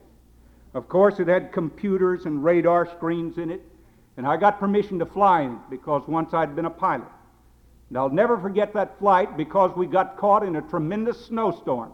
Of 0.74 0.88
course, 0.88 1.19
it 1.19 1.27
had 1.27 1.51
computers 1.51 2.25
and 2.25 2.43
radar 2.43 2.86
screens 2.86 3.38
in 3.38 3.51
it, 3.51 3.62
and 4.15 4.25
I 4.25 4.38
got 4.38 4.60
permission 4.60 5.00
to 5.00 5.05
fly 5.05 5.41
in 5.41 5.53
it 5.53 5.69
because 5.69 6.08
once 6.08 6.34
I'd 6.34 6.55
been 6.55 6.65
a 6.65 6.69
pilot. 6.69 7.10
And 7.89 7.98
I'll 7.98 8.10
never 8.10 8.38
forget 8.38 8.74
that 8.74 9.00
flight 9.00 9.36
because 9.36 9.75
we 9.75 9.88
got 9.88 10.17
caught 10.17 10.43
in 10.43 10.55
a 10.55 10.62
tremendous 10.62 11.25
snowstorm. 11.25 11.91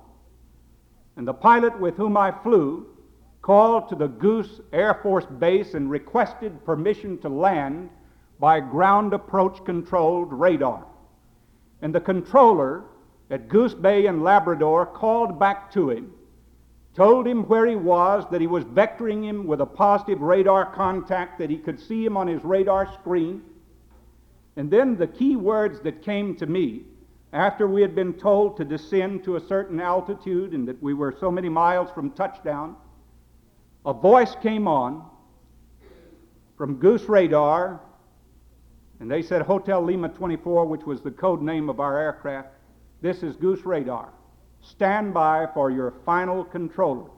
And 1.15 1.27
the 1.27 1.33
pilot 1.33 1.79
with 1.79 1.95
whom 1.95 2.17
I 2.17 2.31
flew 2.43 2.87
called 3.41 3.87
to 3.89 3.95
the 3.95 4.07
Goose 4.07 4.59
Air 4.73 4.99
Force 5.01 5.25
Base 5.25 5.73
and 5.73 5.89
requested 5.89 6.65
permission 6.65 7.17
to 7.19 7.29
land 7.29 7.89
by 8.39 8.59
ground 8.59 9.13
approach 9.13 9.63
controlled 9.63 10.33
radar. 10.33 10.85
And 11.81 11.95
the 11.95 12.01
controller 12.01 12.83
at 13.29 13.47
Goose 13.47 13.73
Bay 13.73 14.07
in 14.07 14.23
Labrador 14.23 14.85
called 14.85 15.39
back 15.39 15.71
to 15.71 15.89
him, 15.89 16.11
told 16.93 17.27
him 17.27 17.47
where 17.47 17.65
he 17.65 17.75
was, 17.75 18.25
that 18.31 18.41
he 18.41 18.47
was 18.47 18.63
vectoring 18.65 19.23
him 19.23 19.47
with 19.47 19.61
a 19.61 19.65
positive 19.65 20.21
radar 20.21 20.73
contact, 20.73 21.39
that 21.39 21.49
he 21.49 21.57
could 21.57 21.79
see 21.79 22.05
him 22.05 22.17
on 22.17 22.27
his 22.27 22.43
radar 22.43 22.91
screen. 22.93 23.41
And 24.57 24.71
then 24.71 24.97
the 24.97 25.07
key 25.07 25.35
words 25.35 25.81
that 25.81 26.01
came 26.01 26.35
to 26.37 26.45
me 26.45 26.83
after 27.33 27.67
we 27.67 27.81
had 27.81 27.93
been 27.93 28.13
told 28.13 28.55
to 28.57 28.63
descend 28.63 29.23
to 29.25 29.35
a 29.35 29.41
certain 29.41 29.81
altitude 29.81 30.53
and 30.53 30.67
that 30.67 30.81
we 30.81 30.93
were 30.93 31.15
so 31.19 31.29
many 31.29 31.49
miles 31.49 31.91
from 31.91 32.11
touchdown, 32.11 32.75
a 33.85 33.93
voice 33.93 34.35
came 34.41 34.67
on 34.67 35.05
from 36.57 36.75
Goose 36.75 37.03
Radar, 37.09 37.81
and 39.01 39.11
they 39.11 39.21
said 39.21 39.41
Hotel 39.41 39.81
Lima 39.81 40.07
24, 40.07 40.65
which 40.65 40.83
was 40.83 41.01
the 41.01 41.11
code 41.11 41.41
name 41.41 41.69
of 41.69 41.81
our 41.81 41.99
aircraft. 41.99 42.47
This 43.01 43.23
is 43.23 43.35
Goose 43.35 43.65
Radar. 43.65 44.13
Stand 44.61 45.13
by 45.13 45.47
for 45.53 45.69
your 45.69 45.93
final 46.05 46.45
controller. 46.45 47.09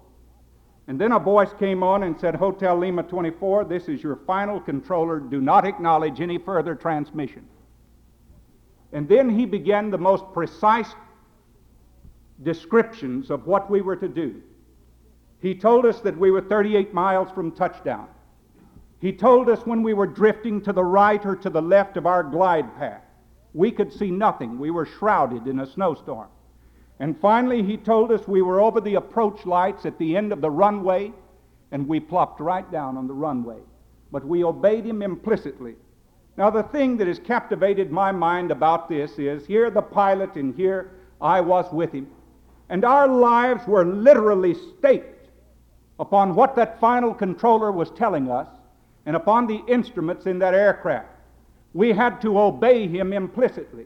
And 0.87 0.99
then 0.99 1.11
a 1.11 1.19
voice 1.19 1.53
came 1.59 1.83
on 1.83 2.03
and 2.03 2.17
said, 2.17 2.35
Hotel 2.35 2.77
Lima 2.77 3.03
24, 3.03 3.65
this 3.65 3.89
is 3.89 4.01
your 4.01 4.15
final 4.25 4.59
controller. 4.61 5.19
Do 5.19 5.41
not 5.41 5.65
acknowledge 5.65 6.21
any 6.21 6.37
further 6.37 6.75
transmission. 6.75 7.45
And 8.93 9.09
then 9.09 9.29
he 9.29 9.45
began 9.45 9.91
the 9.91 9.97
most 9.97 10.23
precise 10.33 10.95
descriptions 12.43 13.29
of 13.29 13.45
what 13.45 13.69
we 13.69 13.81
were 13.81 13.97
to 13.97 14.07
do. 14.07 14.41
He 15.41 15.53
told 15.53 15.85
us 15.85 15.99
that 16.01 16.17
we 16.17 16.31
were 16.31 16.41
38 16.41 16.93
miles 16.93 17.29
from 17.31 17.51
touchdown. 17.51 18.07
He 18.99 19.11
told 19.11 19.49
us 19.49 19.65
when 19.65 19.83
we 19.83 19.93
were 19.93 20.07
drifting 20.07 20.61
to 20.61 20.73
the 20.73 20.83
right 20.83 21.23
or 21.25 21.35
to 21.35 21.49
the 21.49 21.61
left 21.61 21.97
of 21.97 22.05
our 22.05 22.23
glide 22.23 22.75
path. 22.77 23.03
We 23.53 23.71
could 23.71 23.91
see 23.91 24.09
nothing. 24.09 24.57
We 24.57 24.71
were 24.71 24.85
shrouded 24.85 25.47
in 25.47 25.59
a 25.59 25.67
snowstorm. 25.67 26.29
And 26.99 27.19
finally, 27.19 27.61
he 27.61 27.77
told 27.77 28.11
us 28.11 28.27
we 28.27 28.41
were 28.41 28.59
over 28.59 28.81
the 28.81 28.95
approach 28.95 29.45
lights 29.45 29.85
at 29.85 29.97
the 29.99 30.17
end 30.17 30.31
of 30.31 30.41
the 30.41 30.49
runway, 30.49 31.13
and 31.71 31.87
we 31.87 31.99
plopped 31.99 32.39
right 32.39 32.69
down 32.71 32.97
on 32.97 33.07
the 33.07 33.13
runway. 33.13 33.59
But 34.11 34.25
we 34.25 34.43
obeyed 34.43 34.85
him 34.85 35.01
implicitly. 35.01 35.75
Now, 36.37 36.49
the 36.49 36.63
thing 36.63 36.97
that 36.97 37.07
has 37.07 37.19
captivated 37.19 37.91
my 37.91 38.11
mind 38.11 38.51
about 38.51 38.89
this 38.89 39.19
is 39.19 39.45
here 39.45 39.69
the 39.69 39.81
pilot, 39.81 40.35
and 40.35 40.55
here 40.55 40.91
I 41.21 41.41
was 41.41 41.71
with 41.71 41.91
him. 41.91 42.07
And 42.69 42.83
our 42.83 43.07
lives 43.07 43.65
were 43.67 43.85
literally 43.85 44.55
staked 44.55 45.29
upon 45.99 46.35
what 46.35 46.55
that 46.55 46.79
final 46.79 47.13
controller 47.13 47.71
was 47.71 47.91
telling 47.91 48.29
us 48.29 48.47
and 49.05 49.15
upon 49.15 49.47
the 49.47 49.63
instruments 49.67 50.25
in 50.25 50.39
that 50.39 50.53
aircraft. 50.53 51.07
We 51.73 51.93
had 51.93 52.21
to 52.21 52.39
obey 52.39 52.87
him 52.87 53.13
implicitly. 53.13 53.85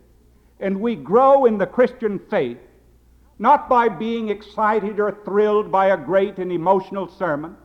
And 0.60 0.80
we 0.80 0.96
grow 0.96 1.46
in 1.46 1.58
the 1.58 1.68
Christian 1.68 2.20
faith 2.20 2.58
not 3.41 3.67
by 3.67 3.89
being 3.89 4.29
excited 4.29 5.00
or 5.00 5.17
thrilled 5.25 5.71
by 5.71 5.88
a 5.88 5.98
great 5.98 6.38
and 6.38 6.51
emotional 6.51 7.07
sermon, 7.07 7.57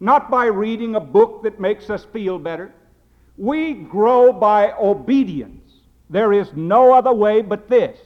not 0.00 0.30
by 0.30 0.44
reading 0.44 0.96
a 0.96 1.00
book 1.00 1.42
that 1.42 1.58
makes 1.58 1.88
us 1.88 2.04
feel 2.04 2.38
better. 2.38 2.74
We 3.38 3.72
grow 3.72 4.34
by 4.34 4.72
obedience. 4.72 5.72
There 6.10 6.34
is 6.34 6.52
no 6.54 6.92
other 6.92 7.12
way 7.14 7.40
but 7.40 7.70
this. 7.70 7.98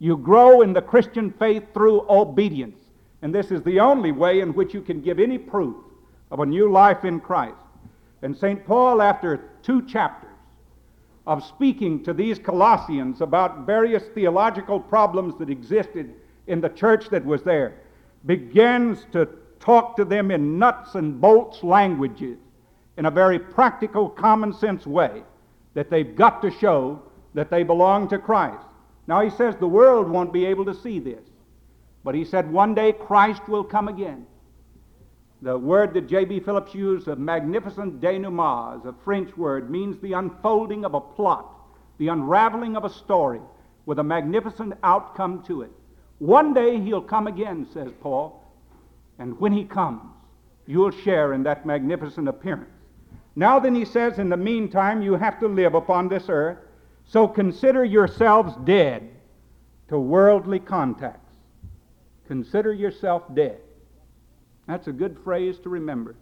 You 0.00 0.16
grow 0.16 0.62
in 0.62 0.72
the 0.72 0.82
Christian 0.82 1.30
faith 1.30 1.62
through 1.72 2.04
obedience. 2.10 2.82
And 3.22 3.32
this 3.32 3.52
is 3.52 3.62
the 3.62 3.78
only 3.78 4.10
way 4.10 4.40
in 4.40 4.52
which 4.52 4.74
you 4.74 4.82
can 4.82 5.00
give 5.00 5.20
any 5.20 5.38
proof 5.38 5.76
of 6.32 6.40
a 6.40 6.46
new 6.46 6.72
life 6.72 7.04
in 7.04 7.20
Christ. 7.20 7.54
And 8.22 8.36
St. 8.36 8.66
Paul, 8.66 9.00
after 9.00 9.50
two 9.62 9.86
chapters 9.86 10.34
of 11.24 11.44
speaking 11.44 12.02
to 12.02 12.12
these 12.12 12.40
Colossians 12.40 13.20
about 13.20 13.64
various 13.64 14.02
theological 14.12 14.80
problems 14.80 15.38
that 15.38 15.50
existed 15.50 16.14
in 16.48 16.60
the 16.60 16.68
church 16.68 17.08
that 17.10 17.24
was 17.24 17.42
there 17.42 17.74
begins 18.26 19.06
to 19.12 19.28
talk 19.60 19.96
to 19.96 20.04
them 20.04 20.30
in 20.30 20.58
nuts 20.58 20.94
and 20.94 21.20
bolts 21.20 21.62
languages 21.62 22.38
in 22.96 23.06
a 23.06 23.10
very 23.10 23.38
practical, 23.38 24.08
common 24.08 24.52
sense 24.52 24.86
way 24.86 25.22
that 25.74 25.90
they've 25.90 26.16
got 26.16 26.42
to 26.42 26.50
show 26.50 27.00
that 27.34 27.50
they 27.50 27.62
belong 27.62 28.08
to 28.08 28.18
Christ. 28.18 28.66
Now, 29.06 29.20
he 29.20 29.30
says 29.30 29.54
the 29.56 29.68
world 29.68 30.08
won't 30.08 30.32
be 30.32 30.44
able 30.44 30.64
to 30.64 30.74
see 30.74 30.98
this, 30.98 31.24
but 32.02 32.14
he 32.14 32.24
said 32.24 32.50
one 32.50 32.74
day 32.74 32.92
Christ 32.92 33.48
will 33.48 33.64
come 33.64 33.88
again. 33.88 34.26
The 35.40 35.56
word 35.56 35.94
that 35.94 36.08
J.B. 36.08 36.40
Phillips 36.40 36.74
used, 36.74 37.06
a 37.06 37.14
magnificent 37.14 38.00
denouement, 38.00 38.84
a 38.84 38.92
French 39.04 39.36
word, 39.36 39.70
means 39.70 40.00
the 40.00 40.14
unfolding 40.14 40.84
of 40.84 40.94
a 40.94 41.00
plot, 41.00 41.54
the 41.98 42.08
unraveling 42.08 42.76
of 42.76 42.84
a 42.84 42.90
story 42.90 43.40
with 43.86 44.00
a 44.00 44.04
magnificent 44.04 44.74
outcome 44.82 45.44
to 45.44 45.62
it. 45.62 45.70
One 46.18 46.52
day 46.52 46.80
he'll 46.80 47.02
come 47.02 47.26
again, 47.26 47.66
says 47.72 47.90
Paul, 48.00 48.44
and 49.18 49.38
when 49.38 49.52
he 49.52 49.64
comes, 49.64 50.02
you'll 50.66 50.90
share 50.90 51.32
in 51.32 51.42
that 51.44 51.64
magnificent 51.64 52.28
appearance. 52.28 52.70
Now 53.36 53.60
then, 53.60 53.74
he 53.74 53.84
says, 53.84 54.18
in 54.18 54.28
the 54.28 54.36
meantime, 54.36 55.00
you 55.00 55.14
have 55.14 55.38
to 55.40 55.46
live 55.46 55.74
upon 55.74 56.08
this 56.08 56.24
earth, 56.28 56.58
so 57.04 57.28
consider 57.28 57.84
yourselves 57.84 58.54
dead 58.64 59.08
to 59.88 59.98
worldly 59.98 60.58
contacts. 60.58 61.36
Consider 62.26 62.72
yourself 62.72 63.22
dead. 63.34 63.60
That's 64.66 64.88
a 64.88 64.92
good 64.92 65.16
phrase 65.24 65.58
to 65.60 65.68
remember. 65.68 66.16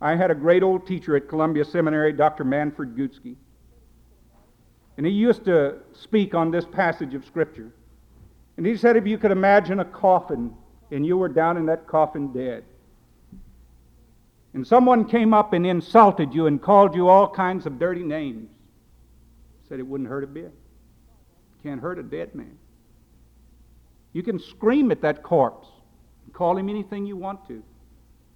I 0.00 0.16
had 0.16 0.30
a 0.30 0.34
great 0.34 0.62
old 0.62 0.86
teacher 0.86 1.16
at 1.16 1.28
Columbia 1.28 1.64
Seminary, 1.64 2.12
Dr. 2.12 2.44
Manford 2.44 2.96
Gutzke, 2.96 3.36
and 4.96 5.06
he 5.06 5.12
used 5.12 5.44
to 5.44 5.76
speak 5.92 6.34
on 6.34 6.50
this 6.50 6.64
passage 6.64 7.14
of 7.14 7.24
Scripture. 7.24 7.72
And 8.58 8.66
he 8.66 8.76
said, 8.76 8.96
if 8.96 9.06
you 9.06 9.18
could 9.18 9.30
imagine 9.30 9.78
a 9.78 9.84
coffin 9.84 10.52
and 10.90 11.06
you 11.06 11.16
were 11.16 11.28
down 11.28 11.56
in 11.56 11.66
that 11.66 11.86
coffin 11.86 12.32
dead, 12.32 12.64
and 14.52 14.66
someone 14.66 15.04
came 15.04 15.32
up 15.32 15.52
and 15.52 15.64
insulted 15.64 16.34
you 16.34 16.48
and 16.48 16.60
called 16.60 16.96
you 16.96 17.08
all 17.08 17.30
kinds 17.30 17.66
of 17.66 17.78
dirty 17.78 18.02
names, 18.02 18.50
said 19.68 19.78
it 19.78 19.86
wouldn't 19.86 20.08
hurt 20.08 20.24
a 20.24 20.26
bit. 20.26 20.52
Can't 21.62 21.80
hurt 21.80 22.00
a 22.00 22.02
dead 22.02 22.34
man. 22.34 22.58
You 24.12 24.24
can 24.24 24.40
scream 24.40 24.90
at 24.90 25.02
that 25.02 25.22
corpse 25.22 25.68
and 26.24 26.34
call 26.34 26.56
him 26.56 26.68
anything 26.68 27.06
you 27.06 27.16
want 27.16 27.46
to. 27.46 27.62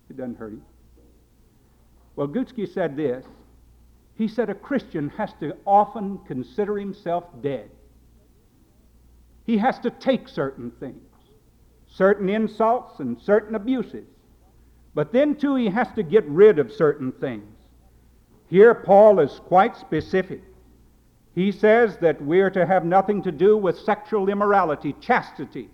It 0.08 0.16
doesn't 0.16 0.38
hurt 0.38 0.52
him. 0.52 0.62
Well, 2.14 2.28
Gutzke 2.28 2.72
said 2.72 2.96
this. 2.96 3.26
He 4.14 4.28
said 4.28 4.50
a 4.50 4.54
Christian 4.54 5.08
has 5.16 5.32
to 5.40 5.56
often 5.66 6.20
consider 6.28 6.78
himself 6.78 7.24
dead. 7.40 7.70
He 9.44 9.58
has 9.58 9.78
to 9.80 9.90
take 9.90 10.28
certain 10.28 10.70
things, 10.78 11.02
certain 11.86 12.28
insults 12.28 13.00
and 13.00 13.20
certain 13.20 13.54
abuses. 13.54 14.06
But 14.94 15.12
then, 15.12 15.34
too, 15.36 15.56
he 15.56 15.68
has 15.68 15.88
to 15.96 16.02
get 16.02 16.24
rid 16.26 16.58
of 16.58 16.72
certain 16.72 17.12
things. 17.12 17.56
Here, 18.48 18.74
Paul 18.74 19.20
is 19.20 19.40
quite 19.46 19.76
specific. 19.76 20.42
He 21.34 21.50
says 21.50 21.96
that 21.98 22.20
we're 22.20 22.50
to 22.50 22.66
have 22.66 22.84
nothing 22.84 23.22
to 23.22 23.32
do 23.32 23.56
with 23.56 23.78
sexual 23.78 24.28
immorality, 24.28 24.94
chastity. 25.00 25.70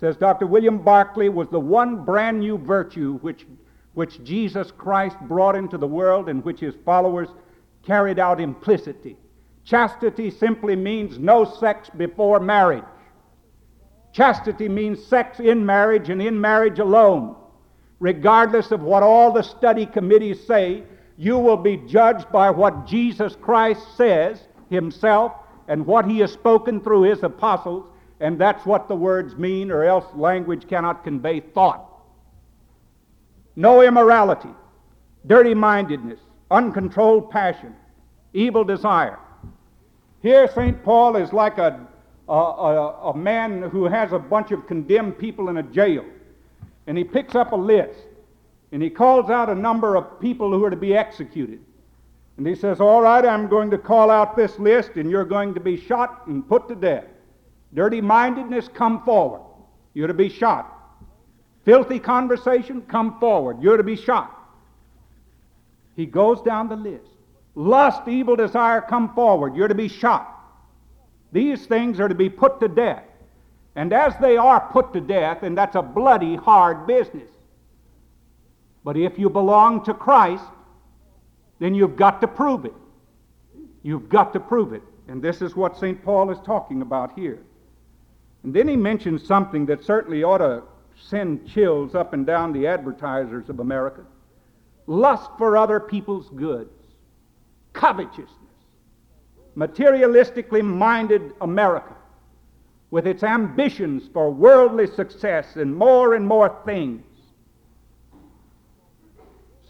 Says 0.00 0.16
Dr. 0.16 0.46
William 0.46 0.78
Barclay 0.78 1.28
was 1.28 1.48
the 1.48 1.60
one 1.60 2.04
brand 2.04 2.40
new 2.40 2.58
virtue 2.58 3.18
which, 3.18 3.46
which 3.94 4.24
Jesus 4.24 4.72
Christ 4.72 5.16
brought 5.22 5.54
into 5.54 5.78
the 5.78 5.86
world 5.86 6.28
and 6.28 6.44
which 6.44 6.58
his 6.58 6.74
followers 6.84 7.28
carried 7.84 8.18
out 8.18 8.40
implicitly. 8.40 9.16
Chastity 9.70 10.32
simply 10.32 10.74
means 10.74 11.20
no 11.20 11.44
sex 11.44 11.88
before 11.96 12.40
marriage. 12.40 12.82
Chastity 14.12 14.68
means 14.68 15.00
sex 15.06 15.38
in 15.38 15.64
marriage 15.64 16.10
and 16.10 16.20
in 16.20 16.40
marriage 16.40 16.80
alone. 16.80 17.36
Regardless 18.00 18.72
of 18.72 18.82
what 18.82 19.04
all 19.04 19.32
the 19.32 19.42
study 19.42 19.86
committees 19.86 20.44
say, 20.44 20.82
you 21.16 21.38
will 21.38 21.56
be 21.56 21.76
judged 21.76 22.32
by 22.32 22.50
what 22.50 22.84
Jesus 22.84 23.36
Christ 23.40 23.96
says 23.96 24.40
himself 24.70 25.34
and 25.68 25.86
what 25.86 26.04
he 26.04 26.18
has 26.18 26.32
spoken 26.32 26.80
through 26.80 27.02
his 27.02 27.22
apostles 27.22 27.86
And 28.18 28.40
that's 28.40 28.66
what 28.66 28.88
the 28.88 28.96
words 28.96 29.36
mean, 29.36 29.70
or 29.70 29.84
else 29.84 30.04
language 30.16 30.66
cannot 30.66 31.04
convey 31.04 31.38
thought. 31.38 31.86
No 33.54 33.82
immorality, 33.82 34.50
dirty 35.26 35.54
mindedness, 35.54 36.18
uncontrolled 36.50 37.30
passion, 37.30 37.74
evil 38.34 38.64
desire. 38.64 39.18
Here, 40.22 40.48
St. 40.54 40.82
Paul 40.82 41.16
is 41.16 41.32
like 41.32 41.58
a, 41.58 41.86
a, 42.28 42.32
a, 42.32 43.10
a, 43.10 43.16
man 43.16 43.62
who 43.62 43.84
has 43.84 44.12
a 44.12 44.18
bunch 44.18 44.50
of 44.50 44.66
condemned 44.66 45.18
people 45.18 45.48
in 45.48 45.56
a 45.56 45.62
jail. 45.62 46.04
And 46.86 46.98
he 46.98 47.04
picks 47.04 47.34
up 47.34 47.52
a 47.52 47.56
list 47.56 47.98
and 48.72 48.82
he 48.82 48.90
calls 48.90 49.30
out 49.30 49.48
a 49.48 49.54
number 49.54 49.96
of 49.96 50.20
people 50.20 50.50
who 50.50 50.64
are 50.64 50.70
to 50.70 50.76
be 50.76 50.94
executed. 50.94 51.60
And 52.36 52.46
he 52.46 52.54
says, 52.54 52.80
All 52.80 53.02
right, 53.02 53.24
I'm 53.24 53.48
going 53.48 53.70
to 53.70 53.78
call 53.78 54.10
out 54.10 54.36
this 54.36 54.58
list, 54.58 54.92
and 54.94 55.10
you're 55.10 55.24
going 55.24 55.52
to 55.54 55.60
be 55.60 55.76
shot 55.76 56.26
and 56.26 56.46
put 56.48 56.68
to 56.68 56.74
death. 56.74 57.04
Dirty 57.74 58.00
mindedness, 58.00 58.68
come 58.68 59.04
forward. 59.04 59.42
You're 59.92 60.08
to 60.08 60.14
be 60.14 60.28
shot. 60.28 60.76
Filthy 61.64 61.98
conversation, 61.98 62.82
come 62.82 63.18
forward. 63.20 63.60
You're 63.60 63.76
to 63.76 63.82
be 63.82 63.96
shot. 63.96 64.36
He 65.96 66.06
goes 66.06 66.40
down 66.40 66.68
the 66.68 66.76
list. 66.76 67.04
Lust, 67.54 68.06
evil 68.08 68.36
desire, 68.36 68.80
come 68.80 69.14
forward. 69.14 69.56
You're 69.56 69.68
to 69.68 69.74
be 69.74 69.88
shot. 69.88 70.36
These 71.32 71.66
things 71.66 72.00
are 72.00 72.08
to 72.08 72.14
be 72.14 72.28
put 72.28 72.60
to 72.60 72.68
death. 72.68 73.04
And 73.76 73.92
as 73.92 74.14
they 74.20 74.36
are 74.36 74.68
put 74.72 74.92
to 74.92 75.00
death, 75.00 75.42
and 75.42 75.56
that's 75.56 75.76
a 75.76 75.82
bloody, 75.82 76.36
hard 76.36 76.86
business. 76.86 77.30
But 78.84 78.96
if 78.96 79.18
you 79.18 79.30
belong 79.30 79.84
to 79.84 79.94
Christ, 79.94 80.44
then 81.58 81.74
you've 81.74 81.96
got 81.96 82.20
to 82.22 82.28
prove 82.28 82.64
it. 82.64 82.74
You've 83.82 84.08
got 84.08 84.32
to 84.32 84.40
prove 84.40 84.72
it. 84.72 84.82
And 85.08 85.22
this 85.22 85.42
is 85.42 85.54
what 85.54 85.78
St. 85.78 86.02
Paul 86.04 86.30
is 86.30 86.38
talking 86.44 86.82
about 86.82 87.18
here. 87.18 87.40
And 88.42 88.54
then 88.54 88.68
he 88.68 88.76
mentions 88.76 89.26
something 89.26 89.66
that 89.66 89.84
certainly 89.84 90.24
ought 90.24 90.38
to 90.38 90.62
send 90.96 91.46
chills 91.48 91.94
up 91.94 92.12
and 92.12 92.26
down 92.26 92.52
the 92.52 92.66
advertisers 92.66 93.48
of 93.48 93.60
America 93.60 94.04
lust 94.90 95.30
for 95.38 95.56
other 95.56 95.78
people's 95.78 96.28
goods, 96.30 96.79
covetousness, 97.80 98.28
materialistically 99.56 100.62
minded 100.62 101.32
America 101.40 101.96
with 102.90 103.06
its 103.06 103.22
ambitions 103.22 104.02
for 104.12 104.30
worldly 104.30 104.86
success 104.86 105.56
and 105.56 105.74
more 105.74 106.14
and 106.14 106.26
more 106.26 106.54
things. 106.66 107.02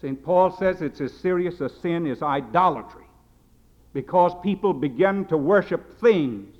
St. 0.01 0.21
Paul 0.23 0.51
says 0.51 0.81
it's 0.81 0.99
as 0.99 1.13
serious 1.13 1.61
a 1.61 1.69
sin 1.69 2.05
as 2.07 2.21
idolatry 2.21 3.05
because 3.93 4.33
people 4.43 4.73
begin 4.73 5.25
to 5.25 5.37
worship 5.37 5.99
things 6.01 6.53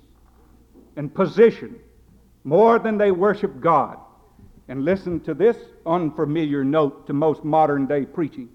and 0.96 1.14
position 1.14 1.76
more 2.46 2.80
than 2.80 2.98
they 2.98 3.12
worship 3.12 3.60
God. 3.60 3.98
And 4.70 4.86
listen 4.86 5.20
to 5.22 5.34
this 5.34 5.58
unfamiliar 5.86 6.64
note 6.64 7.08
to 7.08 7.14
most 7.14 7.44
modern 7.44 7.88
day 7.88 8.06
preaching. 8.06 8.48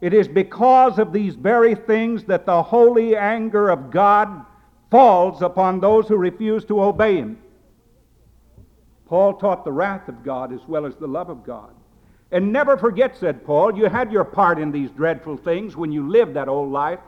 It 0.00 0.14
is 0.14 0.28
because 0.28 0.98
of 0.98 1.12
these 1.12 1.34
very 1.34 1.74
things 1.74 2.24
that 2.24 2.46
the 2.46 2.62
holy 2.62 3.16
anger 3.16 3.68
of 3.68 3.90
God 3.90 4.44
falls 4.90 5.42
upon 5.42 5.80
those 5.80 6.06
who 6.08 6.16
refuse 6.16 6.64
to 6.66 6.82
obey 6.82 7.16
Him. 7.16 7.38
Paul 9.06 9.34
taught 9.34 9.64
the 9.64 9.72
wrath 9.72 10.08
of 10.08 10.22
God 10.22 10.52
as 10.52 10.60
well 10.68 10.86
as 10.86 10.94
the 10.96 11.08
love 11.08 11.30
of 11.30 11.44
God. 11.44 11.70
And 12.30 12.52
never 12.52 12.76
forget, 12.76 13.16
said 13.16 13.44
Paul, 13.44 13.76
you 13.76 13.86
had 13.86 14.12
your 14.12 14.24
part 14.24 14.58
in 14.58 14.70
these 14.70 14.90
dreadful 14.90 15.38
things 15.38 15.76
when 15.76 15.90
you 15.90 16.08
lived 16.08 16.34
that 16.34 16.48
old 16.48 16.70
life. 16.70 17.00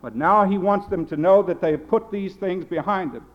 But 0.00 0.14
now 0.14 0.44
he 0.44 0.56
wants 0.56 0.86
them 0.86 1.04
to 1.06 1.16
know 1.16 1.42
that 1.42 1.60
they've 1.60 1.88
put 1.88 2.10
these 2.10 2.34
things 2.36 2.64
behind 2.64 3.12
them. 3.12 3.26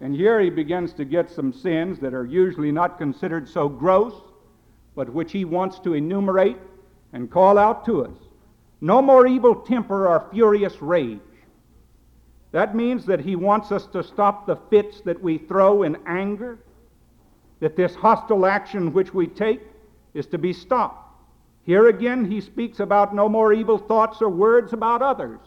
And 0.00 0.14
here 0.14 0.40
he 0.40 0.50
begins 0.50 0.92
to 0.94 1.04
get 1.04 1.30
some 1.30 1.52
sins 1.52 1.98
that 2.00 2.14
are 2.14 2.24
usually 2.24 2.72
not 2.72 2.98
considered 2.98 3.48
so 3.48 3.68
gross, 3.68 4.14
but 4.96 5.12
which 5.12 5.32
he 5.32 5.44
wants 5.44 5.78
to 5.80 5.94
enumerate 5.94 6.56
and 7.14 7.30
call 7.30 7.56
out 7.56 7.86
to 7.86 8.04
us. 8.04 8.18
No 8.82 9.00
more 9.00 9.26
evil 9.26 9.54
temper 9.54 10.08
or 10.08 10.28
furious 10.32 10.82
rage. 10.82 11.20
That 12.50 12.76
means 12.76 13.06
that 13.06 13.20
he 13.20 13.36
wants 13.36 13.72
us 13.72 13.86
to 13.86 14.02
stop 14.02 14.46
the 14.46 14.56
fits 14.68 15.00
that 15.02 15.22
we 15.22 15.38
throw 15.38 15.84
in 15.84 15.96
anger, 16.06 16.58
that 17.60 17.76
this 17.76 17.94
hostile 17.94 18.44
action 18.44 18.92
which 18.92 19.14
we 19.14 19.28
take 19.28 19.62
is 20.12 20.26
to 20.26 20.38
be 20.38 20.52
stopped. 20.52 21.00
Here 21.62 21.88
again, 21.88 22.30
he 22.30 22.40
speaks 22.40 22.80
about 22.80 23.14
no 23.14 23.28
more 23.28 23.52
evil 23.52 23.78
thoughts 23.78 24.20
or 24.20 24.28
words 24.28 24.72
about 24.72 25.00
others, 25.00 25.40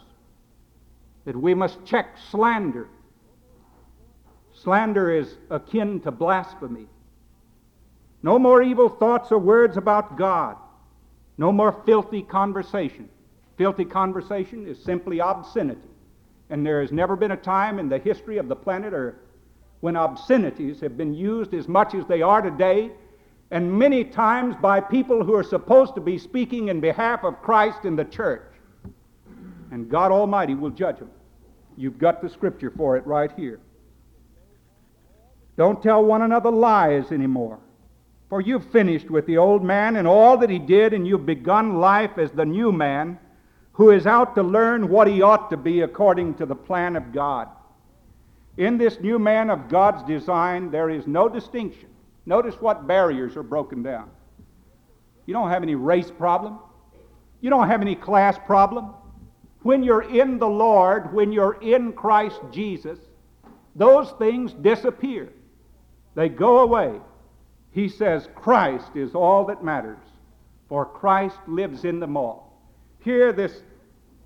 that 1.25 1.35
we 1.35 1.53
must 1.53 1.85
check 1.85 2.17
slander. 2.31 2.87
Slander 4.53 5.11
is 5.11 5.35
akin 5.49 5.99
to 6.01 6.11
blasphemy. 6.11 6.87
No 8.23 8.39
more 8.39 8.63
evil 8.63 8.89
thoughts 8.89 9.31
or 9.31 9.37
words 9.37 9.77
about 9.77 10.17
God. 10.17 10.55
No 11.37 11.51
more 11.51 11.83
filthy 11.85 12.21
conversation. 12.21 13.09
Filthy 13.57 13.85
conversation 13.85 14.67
is 14.67 14.81
simply 14.83 15.19
obscenity. 15.19 15.81
And 16.49 16.65
there 16.65 16.81
has 16.81 16.91
never 16.91 17.15
been 17.15 17.31
a 17.31 17.37
time 17.37 17.79
in 17.79 17.89
the 17.89 17.99
history 17.99 18.37
of 18.37 18.47
the 18.47 18.55
planet 18.55 18.93
Earth 18.93 19.15
when 19.81 19.95
obscenities 19.95 20.79
have 20.81 20.97
been 20.97 21.13
used 21.13 21.53
as 21.53 21.67
much 21.67 21.93
as 21.93 22.05
they 22.05 22.21
are 22.21 22.41
today 22.41 22.91
and 23.51 23.71
many 23.71 24.03
times 24.03 24.55
by 24.61 24.79
people 24.79 25.23
who 25.23 25.33
are 25.33 25.43
supposed 25.43 25.95
to 25.95 26.01
be 26.01 26.17
speaking 26.17 26.67
in 26.67 26.79
behalf 26.81 27.23
of 27.23 27.41
Christ 27.41 27.85
in 27.85 27.95
the 27.95 28.05
church. 28.05 28.43
And 29.71 29.89
God 29.89 30.11
Almighty 30.11 30.55
will 30.55 30.69
judge 30.69 30.99
them. 30.99 31.11
You've 31.77 31.97
got 31.97 32.21
the 32.21 32.29
scripture 32.29 32.71
for 32.75 32.97
it 32.97 33.05
right 33.05 33.31
here. 33.37 33.59
Don't 35.57 35.81
tell 35.81 36.03
one 36.03 36.21
another 36.21 36.51
lies 36.51 37.11
anymore. 37.11 37.59
For 38.29 38.41
you've 38.41 38.69
finished 38.71 39.09
with 39.09 39.25
the 39.25 39.37
old 39.37 39.63
man 39.63 39.95
and 39.95 40.07
all 40.07 40.37
that 40.37 40.49
he 40.49 40.59
did, 40.59 40.93
and 40.93 41.07
you've 41.07 41.25
begun 41.25 41.77
life 41.77 42.17
as 42.17 42.31
the 42.31 42.45
new 42.45 42.71
man 42.71 43.19
who 43.73 43.91
is 43.91 44.07
out 44.07 44.35
to 44.35 44.43
learn 44.43 44.89
what 44.89 45.07
he 45.07 45.21
ought 45.21 45.49
to 45.51 45.57
be 45.57 45.81
according 45.81 46.35
to 46.35 46.45
the 46.45 46.55
plan 46.55 46.95
of 46.95 47.13
God. 47.13 47.47
In 48.57 48.77
this 48.77 48.99
new 48.99 49.19
man 49.19 49.49
of 49.49 49.69
God's 49.69 50.03
design, 50.03 50.71
there 50.71 50.89
is 50.89 51.05
no 51.07 51.29
distinction 51.29 51.89
Notice 52.27 52.59
what 52.59 52.85
barriers 52.85 53.37
are 53.37 53.43
broken 53.43 53.81
down. 53.81 54.09
You 55.25 55.33
don't 55.33 55.49
have 55.49 55.63
any 55.63 55.75
race 55.75 56.11
problem. 56.11 56.59
You 57.39 57.49
don't 57.49 57.69
have 57.69 57.81
any 57.81 57.95
class 57.95 58.37
problem. 58.45 58.93
When 59.61 59.81
you're 59.81 60.01
in 60.01 60.37
the 60.37 60.47
Lord, 60.47 61.13
when 61.13 61.31
you're 61.31 61.57
in 61.61 61.93
Christ 61.93 62.41
Jesus, 62.51 62.99
those 63.77 64.11
things 64.19 64.51
disappear. 64.51 65.31
They 66.15 66.27
go 66.27 66.59
away. 66.59 66.99
He 67.77 67.89
says 67.89 68.27
Christ 68.33 68.95
is 68.95 69.13
all 69.13 69.45
that 69.45 69.63
matters, 69.63 70.01
for 70.67 70.83
Christ 70.83 71.37
lives 71.45 71.85
in 71.85 71.99
them 71.99 72.17
all. 72.17 72.59
Here, 73.03 73.31
this 73.31 73.61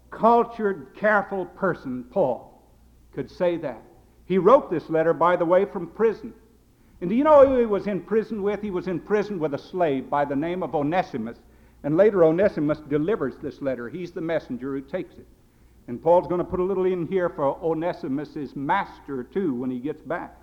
cultured, 0.10 0.96
careful 0.96 1.48
person, 1.48 2.06
Paul, 2.12 2.64
could 3.14 3.30
say 3.30 3.58
that. 3.58 3.82
He 4.24 4.38
wrote 4.38 4.72
this 4.72 4.90
letter, 4.90 5.14
by 5.14 5.36
the 5.36 5.44
way, 5.44 5.66
from 5.66 5.88
prison. 5.88 6.34
And 7.02 7.10
do 7.10 7.16
you 7.18 7.26
know 7.26 7.46
who 7.46 7.60
he 7.60 7.66
was 7.66 7.88
in 7.88 8.00
prison 8.00 8.42
with? 8.42 8.62
He 8.62 8.72
was 8.72 8.88
in 8.88 9.02
prison 9.02 9.38
with 9.38 9.54
a 9.54 9.58
slave 9.58 10.10
by 10.10 10.24
the 10.24 10.34
name 10.34 10.64
of 10.64 10.74
Onesimus. 10.74 11.38
And 11.84 11.98
later, 11.98 12.24
Onesimus 12.24 12.80
delivers 12.88 13.36
this 13.36 13.62
letter. 13.62 13.90
He's 13.90 14.14
the 14.14 14.22
messenger 14.22 14.76
who 14.76 14.82
takes 14.82 15.16
it. 15.16 15.28
And 15.90 16.02
Paul's 16.02 16.28
going 16.28 16.40
to 16.40 16.50
put 16.50 16.62
a 16.62 16.64
little 16.64 16.86
in 16.86 17.06
here 17.06 17.28
for 17.28 17.62
Onesimus' 17.62 18.56
master, 18.56 19.26
too, 19.26 19.54
when 19.56 19.70
he 19.70 19.80
gets 19.80 20.02
back. 20.04 20.41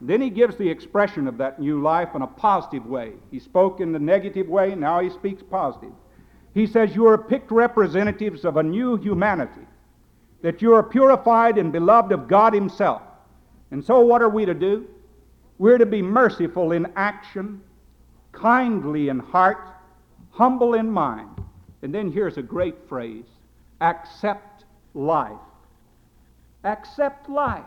Then 0.00 0.20
he 0.20 0.30
gives 0.30 0.56
the 0.56 0.68
expression 0.68 1.26
of 1.28 1.36
that 1.38 1.60
new 1.60 1.82
life 1.82 2.14
in 2.14 2.22
a 2.22 2.26
positive 2.26 2.86
way. 2.86 3.12
He 3.30 3.38
spoke 3.38 3.80
in 3.80 3.92
the 3.92 3.98
negative 3.98 4.48
way, 4.48 4.74
now 4.74 5.00
he 5.00 5.10
speaks 5.10 5.42
positive. 5.42 5.92
He 6.54 6.66
says, 6.66 6.94
You 6.94 7.06
are 7.06 7.18
picked 7.18 7.50
representatives 7.50 8.44
of 8.44 8.56
a 8.56 8.62
new 8.62 8.96
humanity, 8.96 9.66
that 10.42 10.62
you 10.62 10.74
are 10.74 10.82
purified 10.82 11.58
and 11.58 11.70
beloved 11.70 12.12
of 12.12 12.28
God 12.28 12.54
Himself. 12.54 13.02
And 13.70 13.84
so, 13.84 14.00
what 14.00 14.22
are 14.22 14.28
we 14.28 14.46
to 14.46 14.54
do? 14.54 14.88
We're 15.58 15.78
to 15.78 15.86
be 15.86 16.02
merciful 16.02 16.72
in 16.72 16.90
action, 16.96 17.60
kindly 18.32 19.10
in 19.10 19.18
heart, 19.18 19.68
humble 20.30 20.74
in 20.74 20.90
mind. 20.90 21.28
And 21.82 21.94
then 21.94 22.10
here's 22.10 22.38
a 22.38 22.42
great 22.42 22.88
phrase 22.88 23.26
accept 23.80 24.64
life. 24.94 25.32
Accept 26.64 27.28
life. 27.28 27.64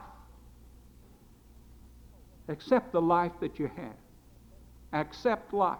Accept 2.53 2.91
the 2.91 3.01
life 3.01 3.31
that 3.41 3.57
you 3.57 3.69
have. 3.75 3.95
Accept 4.93 5.53
life. 5.53 5.79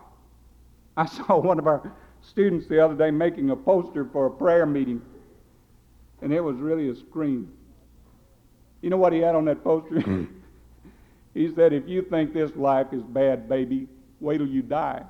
I 0.98 1.06
saw 1.18 1.38
one 1.38 1.60
of 1.60 1.68
our 1.68 1.94
students 2.22 2.68
the 2.68 2.84
other 2.84 2.96
day 2.96 3.12
making 3.12 3.52
a 3.52 3.56
poster 3.56 4.06
for 4.12 4.26
a 4.26 4.32
prayer 4.32 4.66
meeting, 4.66 5.00
and 6.24 6.34
it 6.34 6.42
was 6.42 6.58
really 6.58 6.90
a 6.90 6.96
scream. 6.96 7.52
You 8.82 8.90
know 8.90 8.98
what 8.98 9.14
he 9.14 9.20
had 9.20 9.36
on 9.36 9.46
that 9.46 9.64
poster? 9.64 10.02
Hmm. 10.02 10.26
He 11.36 11.52
said, 11.56 11.74
if 11.74 11.88
you 11.88 12.04
think 12.04 12.32
this 12.32 12.56
life 12.56 12.94
is 12.94 13.02
bad, 13.02 13.50
baby, 13.50 13.88
wait 14.20 14.38
till 14.38 14.46
you 14.46 14.62
die. 14.62 15.02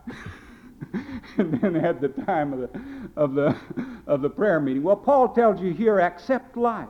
and 1.38 1.60
then 1.60 1.76
at 1.76 2.00
the 2.00 2.08
time 2.08 2.54
of 2.54 2.60
the, 2.62 2.82
of, 3.18 3.34
the, 3.34 3.58
of 4.08 4.22
the 4.22 4.30
prayer 4.30 4.62
meeting. 4.62 4.84
Well, 4.84 4.96
Paul 4.96 5.34
tells 5.34 5.60
you 5.60 5.74
here, 5.74 6.00
accept 6.00 6.56
life. 6.56 6.88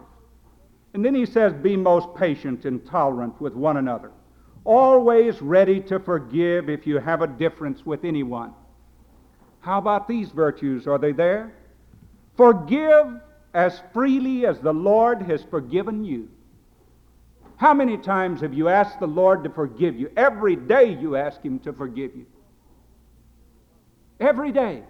And 0.94 1.04
then 1.04 1.16
he 1.16 1.26
says, 1.26 1.52
be 1.52 1.76
most 1.76 2.14
patient 2.14 2.66
and 2.66 2.86
tolerant 2.86 3.42
with 3.42 3.56
one 3.56 3.78
another. 3.78 4.12
Always 4.66 5.42
ready 5.42 5.80
to 5.82 6.00
forgive 6.00 6.70
if 6.70 6.88
you 6.88 7.00
have 7.00 7.22
a 7.22 7.28
difference 7.28 7.86
with 7.86 8.04
anyone. 8.06 8.54
How 9.60 9.78
about 9.78 10.08
these 10.08 10.30
virtues? 10.30 10.88
Are 10.88 10.98
they 10.98 11.12
there? 11.12 11.54
Forgive 12.36 13.20
as 13.54 13.82
freely 13.94 14.46
as 14.46 14.60
the 14.60 14.74
Lord 14.74 15.22
has 15.24 15.44
forgiven 15.44 16.04
you. 16.04 16.30
How 17.58 17.74
many 17.74 17.98
times 17.98 18.42
have 18.42 18.54
you 18.54 18.68
asked 18.68 19.00
the 19.00 19.08
Lord 19.08 19.44
to 19.44 19.50
forgive 19.50 19.98
you? 19.98 20.12
Every 20.18 20.56
day 20.56 20.98
you 21.00 21.16
ask 21.16 21.42
Him 21.42 21.60
to 21.60 21.72
forgive 21.72 22.16
you. 22.16 22.26
Every 24.20 24.52
day. 24.52 24.84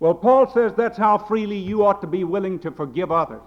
Well, 0.00 0.14
Paul 0.14 0.50
says 0.52 0.72
that's 0.76 0.96
how 0.96 1.18
freely 1.18 1.58
you 1.58 1.84
ought 1.84 2.00
to 2.00 2.06
be 2.06 2.24
willing 2.24 2.58
to 2.60 2.70
forgive 2.70 3.12
others. 3.12 3.42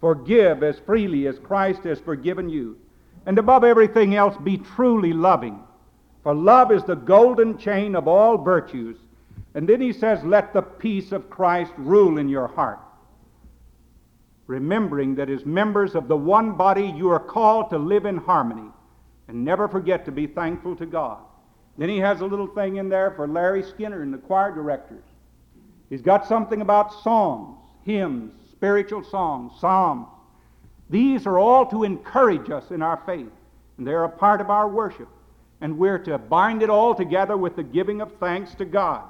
Forgive 0.00 0.62
as 0.62 0.78
freely 0.80 1.26
as 1.26 1.38
Christ 1.38 1.84
has 1.84 2.00
forgiven 2.00 2.48
you. 2.48 2.78
And 3.26 3.38
above 3.38 3.64
everything 3.64 4.14
else, 4.14 4.36
be 4.36 4.58
truly 4.58 5.12
loving. 5.12 5.62
For 6.22 6.34
love 6.34 6.72
is 6.72 6.84
the 6.84 6.96
golden 6.96 7.58
chain 7.58 7.94
of 7.94 8.08
all 8.08 8.38
virtues. 8.38 8.96
And 9.54 9.68
then 9.68 9.80
he 9.80 9.92
says, 9.92 10.24
Let 10.24 10.52
the 10.52 10.62
peace 10.62 11.12
of 11.12 11.30
Christ 11.30 11.72
rule 11.76 12.18
in 12.18 12.28
your 12.28 12.48
heart. 12.48 12.80
Remembering 14.46 15.14
that 15.14 15.30
as 15.30 15.46
members 15.46 15.94
of 15.94 16.08
the 16.08 16.16
one 16.16 16.52
body, 16.52 16.86
you 16.86 17.10
are 17.10 17.20
called 17.20 17.70
to 17.70 17.78
live 17.78 18.04
in 18.04 18.18
harmony. 18.18 18.70
And 19.28 19.44
never 19.44 19.68
forget 19.68 20.04
to 20.04 20.12
be 20.12 20.26
thankful 20.26 20.76
to 20.76 20.86
God. 20.86 21.18
Then 21.78 21.88
he 21.88 21.98
has 21.98 22.20
a 22.20 22.26
little 22.26 22.46
thing 22.46 22.76
in 22.76 22.88
there 22.88 23.12
for 23.12 23.26
Larry 23.26 23.62
Skinner 23.62 24.02
and 24.02 24.12
the 24.12 24.18
choir 24.18 24.54
directors. 24.54 25.04
He's 25.88 26.02
got 26.02 26.26
something 26.26 26.60
about 26.60 27.02
songs, 27.02 27.58
hymns, 27.84 28.32
spiritual 28.50 29.02
songs, 29.02 29.52
psalms. 29.60 30.08
These 30.90 31.26
are 31.26 31.38
all 31.38 31.66
to 31.66 31.84
encourage 31.84 32.50
us 32.50 32.70
in 32.70 32.82
our 32.82 33.00
faith, 33.06 33.30
and 33.78 33.86
they're 33.86 34.04
a 34.04 34.08
part 34.08 34.40
of 34.40 34.50
our 34.50 34.68
worship. 34.68 35.08
And 35.60 35.78
we're 35.78 35.98
to 36.00 36.18
bind 36.18 36.62
it 36.62 36.68
all 36.68 36.94
together 36.94 37.36
with 37.36 37.56
the 37.56 37.62
giving 37.62 38.00
of 38.00 38.12
thanks 38.18 38.54
to 38.56 38.64
God. 38.64 39.02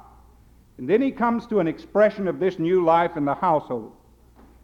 And 0.78 0.88
then 0.88 1.02
he 1.02 1.10
comes 1.10 1.46
to 1.46 1.60
an 1.60 1.68
expression 1.68 2.28
of 2.28 2.38
this 2.38 2.58
new 2.58 2.84
life 2.84 3.16
in 3.16 3.24
the 3.24 3.34
household. 3.34 3.92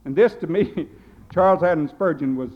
And 0.05 0.15
this, 0.15 0.35
to 0.37 0.47
me, 0.47 0.89
Charles 1.33 1.63
Haddon 1.63 1.89
Spurgeon 1.89 2.37
was 2.37 2.51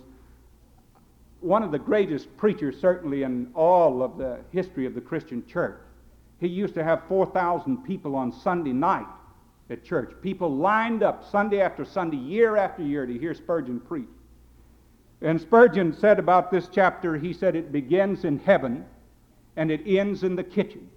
one 1.40 1.62
of 1.62 1.70
the 1.70 1.78
greatest 1.78 2.34
preachers, 2.36 2.80
certainly, 2.80 3.22
in 3.22 3.50
all 3.54 4.02
of 4.02 4.16
the 4.16 4.38
history 4.50 4.86
of 4.86 4.94
the 4.94 5.00
Christian 5.00 5.44
church. 5.46 5.78
He 6.40 6.48
used 6.48 6.74
to 6.74 6.84
have 6.84 7.02
4,000 7.06 7.84
people 7.84 8.16
on 8.16 8.32
Sunday 8.32 8.72
night 8.72 9.06
at 9.70 9.84
church. 9.84 10.14
People 10.22 10.56
lined 10.56 11.02
up 11.02 11.24
Sunday 11.30 11.60
after 11.60 11.84
Sunday, 11.84 12.16
year 12.16 12.56
after 12.56 12.82
year, 12.82 13.06
to 13.06 13.18
hear 13.18 13.34
Spurgeon 13.34 13.78
preach. 13.80 14.08
And 15.24 15.40
Spurgeon 15.40 15.94
said 15.94 16.18
about 16.18 16.50
this 16.50 16.68
chapter, 16.70 17.16
he 17.16 17.32
said 17.32 17.56
it 17.56 17.72
begins 17.72 18.24
in 18.24 18.38
heaven 18.38 18.84
and 19.56 19.70
it 19.70 19.80
ends 19.86 20.22
in 20.22 20.36
the 20.36 20.44
kitchen. 20.44 20.90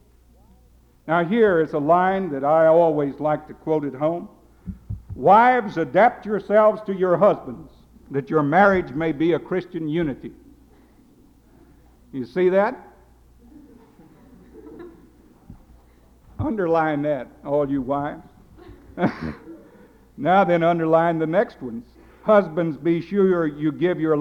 Now, 1.08 1.24
here 1.24 1.62
is 1.62 1.72
a 1.72 1.80
line 1.80 2.30
that 2.32 2.44
I 2.44 2.68
always 2.68 3.22
like 3.22 3.48
to 3.48 3.54
quote 3.54 3.86
at 3.86 3.94
home 3.94 4.28
Wives, 5.16 5.78
adapt 5.78 6.26
yourselves 6.26 6.82
to 6.86 6.94
your 6.94 7.16
husbands, 7.16 7.72
that 8.12 8.30
your 8.30 8.44
marriage 8.44 8.92
may 8.92 9.13
be 9.13 9.32
a 9.34 9.40
Christian 9.40 9.88
unity. 9.88 10.34
You 12.12 12.26
see 12.26 12.50
that? 12.50 12.76
Underline 16.40 17.02
that, 17.04 17.30
all 17.46 17.68
you 17.72 17.82
wives. 17.82 18.28
now 20.18 20.44
then, 20.44 20.63
underline 20.63 21.18
the 21.18 21.26
next 21.26 21.62
ones. 21.62 21.86
Husbands, 22.28 22.76
be 22.76 23.00
sure 23.00 23.48
you 23.48 23.72
give 23.72 24.02
your, 24.02 24.18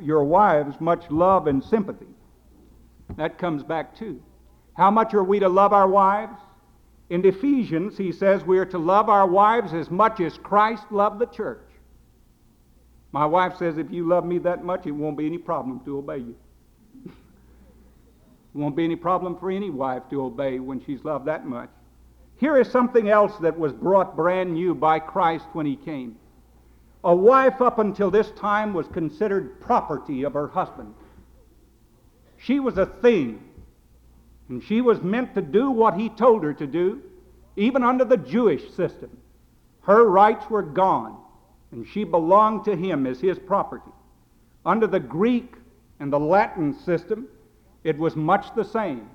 your 0.00 0.24
wives 0.24 0.80
much 0.80 1.08
love 1.10 1.46
and 1.46 1.62
sympathy. 1.62 2.08
That 3.16 3.38
comes 3.38 3.62
back 3.62 3.94
too. 3.94 4.20
How 4.74 4.90
much 4.90 5.14
are 5.14 5.22
we 5.22 5.38
to 5.38 5.48
love 5.48 5.72
our 5.72 5.86
wives? 5.86 6.40
In 7.08 7.24
Ephesians, 7.24 7.96
he 7.96 8.10
says 8.10 8.42
we 8.42 8.58
are 8.58 8.66
to 8.66 8.78
love 8.78 9.08
our 9.08 9.28
wives 9.28 9.72
as 9.74 9.92
much 9.92 10.18
as 10.18 10.36
Christ 10.38 10.82
loved 10.90 11.20
the 11.20 11.26
church. 11.26 11.62
My 13.12 13.24
wife 13.24 13.56
says, 13.56 13.78
if 13.78 13.92
you 13.92 14.08
love 14.08 14.26
me 14.26 14.38
that 14.38 14.64
much, 14.64 14.84
it 14.84 14.90
won't 14.90 15.16
be 15.16 15.26
any 15.26 15.38
problem 15.38 15.78
to 15.84 15.98
obey 15.98 16.18
you. 16.18 16.34
it 17.06 17.12
won't 18.54 18.74
be 18.74 18.82
any 18.82 18.96
problem 18.96 19.38
for 19.38 19.52
any 19.52 19.70
wife 19.70 20.02
to 20.10 20.20
obey 20.20 20.58
when 20.58 20.84
she's 20.84 21.04
loved 21.04 21.26
that 21.26 21.46
much. 21.46 21.70
Here 22.38 22.58
is 22.58 22.68
something 22.72 23.08
else 23.08 23.38
that 23.38 23.56
was 23.56 23.72
brought 23.72 24.16
brand 24.16 24.52
new 24.52 24.74
by 24.74 24.98
Christ 24.98 25.46
when 25.52 25.64
he 25.64 25.76
came. 25.76 26.16
A 27.06 27.14
wife 27.14 27.62
up 27.62 27.78
until 27.78 28.10
this 28.10 28.32
time 28.32 28.74
was 28.74 28.88
considered 28.88 29.60
property 29.60 30.24
of 30.24 30.34
her 30.34 30.48
husband. 30.48 30.92
She 32.36 32.58
was 32.58 32.78
a 32.78 32.86
thing, 32.86 33.44
and 34.48 34.60
she 34.60 34.80
was 34.80 35.00
meant 35.02 35.32
to 35.36 35.40
do 35.40 35.70
what 35.70 35.94
he 35.94 36.08
told 36.08 36.42
her 36.42 36.52
to 36.54 36.66
do, 36.66 37.00
even 37.54 37.84
under 37.84 38.04
the 38.04 38.16
Jewish 38.16 38.72
system. 38.72 39.16
Her 39.82 40.04
rights 40.10 40.50
were 40.50 40.64
gone, 40.64 41.16
and 41.70 41.86
she 41.86 42.02
belonged 42.02 42.64
to 42.64 42.74
him 42.74 43.06
as 43.06 43.20
his 43.20 43.38
property. 43.38 43.92
Under 44.64 44.88
the 44.88 44.98
Greek 44.98 45.54
and 46.00 46.12
the 46.12 46.18
Latin 46.18 46.74
system, 46.74 47.28
it 47.84 47.96
was 47.96 48.16
much 48.16 48.52
the 48.56 48.64
same. 48.64 49.08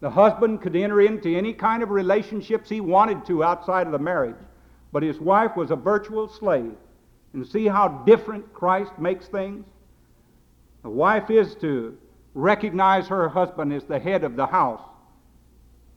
The 0.00 0.10
husband 0.10 0.62
could 0.62 0.74
enter 0.74 1.00
into 1.00 1.36
any 1.36 1.52
kind 1.52 1.84
of 1.84 1.90
relationships 1.90 2.68
he 2.68 2.80
wanted 2.80 3.24
to 3.26 3.44
outside 3.44 3.86
of 3.86 3.92
the 3.92 4.00
marriage, 4.00 4.34
but 4.90 5.04
his 5.04 5.20
wife 5.20 5.54
was 5.54 5.70
a 5.70 5.76
virtual 5.76 6.26
slave. 6.26 6.74
And 7.36 7.46
see 7.46 7.66
how 7.66 7.88
different 8.06 8.54
Christ 8.54 8.98
makes 8.98 9.28
things? 9.28 9.66
The 10.82 10.88
wife 10.88 11.28
is 11.28 11.54
to 11.56 11.94
recognize 12.32 13.08
her 13.08 13.28
husband 13.28 13.74
as 13.74 13.84
the 13.84 13.98
head 13.98 14.24
of 14.24 14.36
the 14.36 14.46
house. 14.46 14.80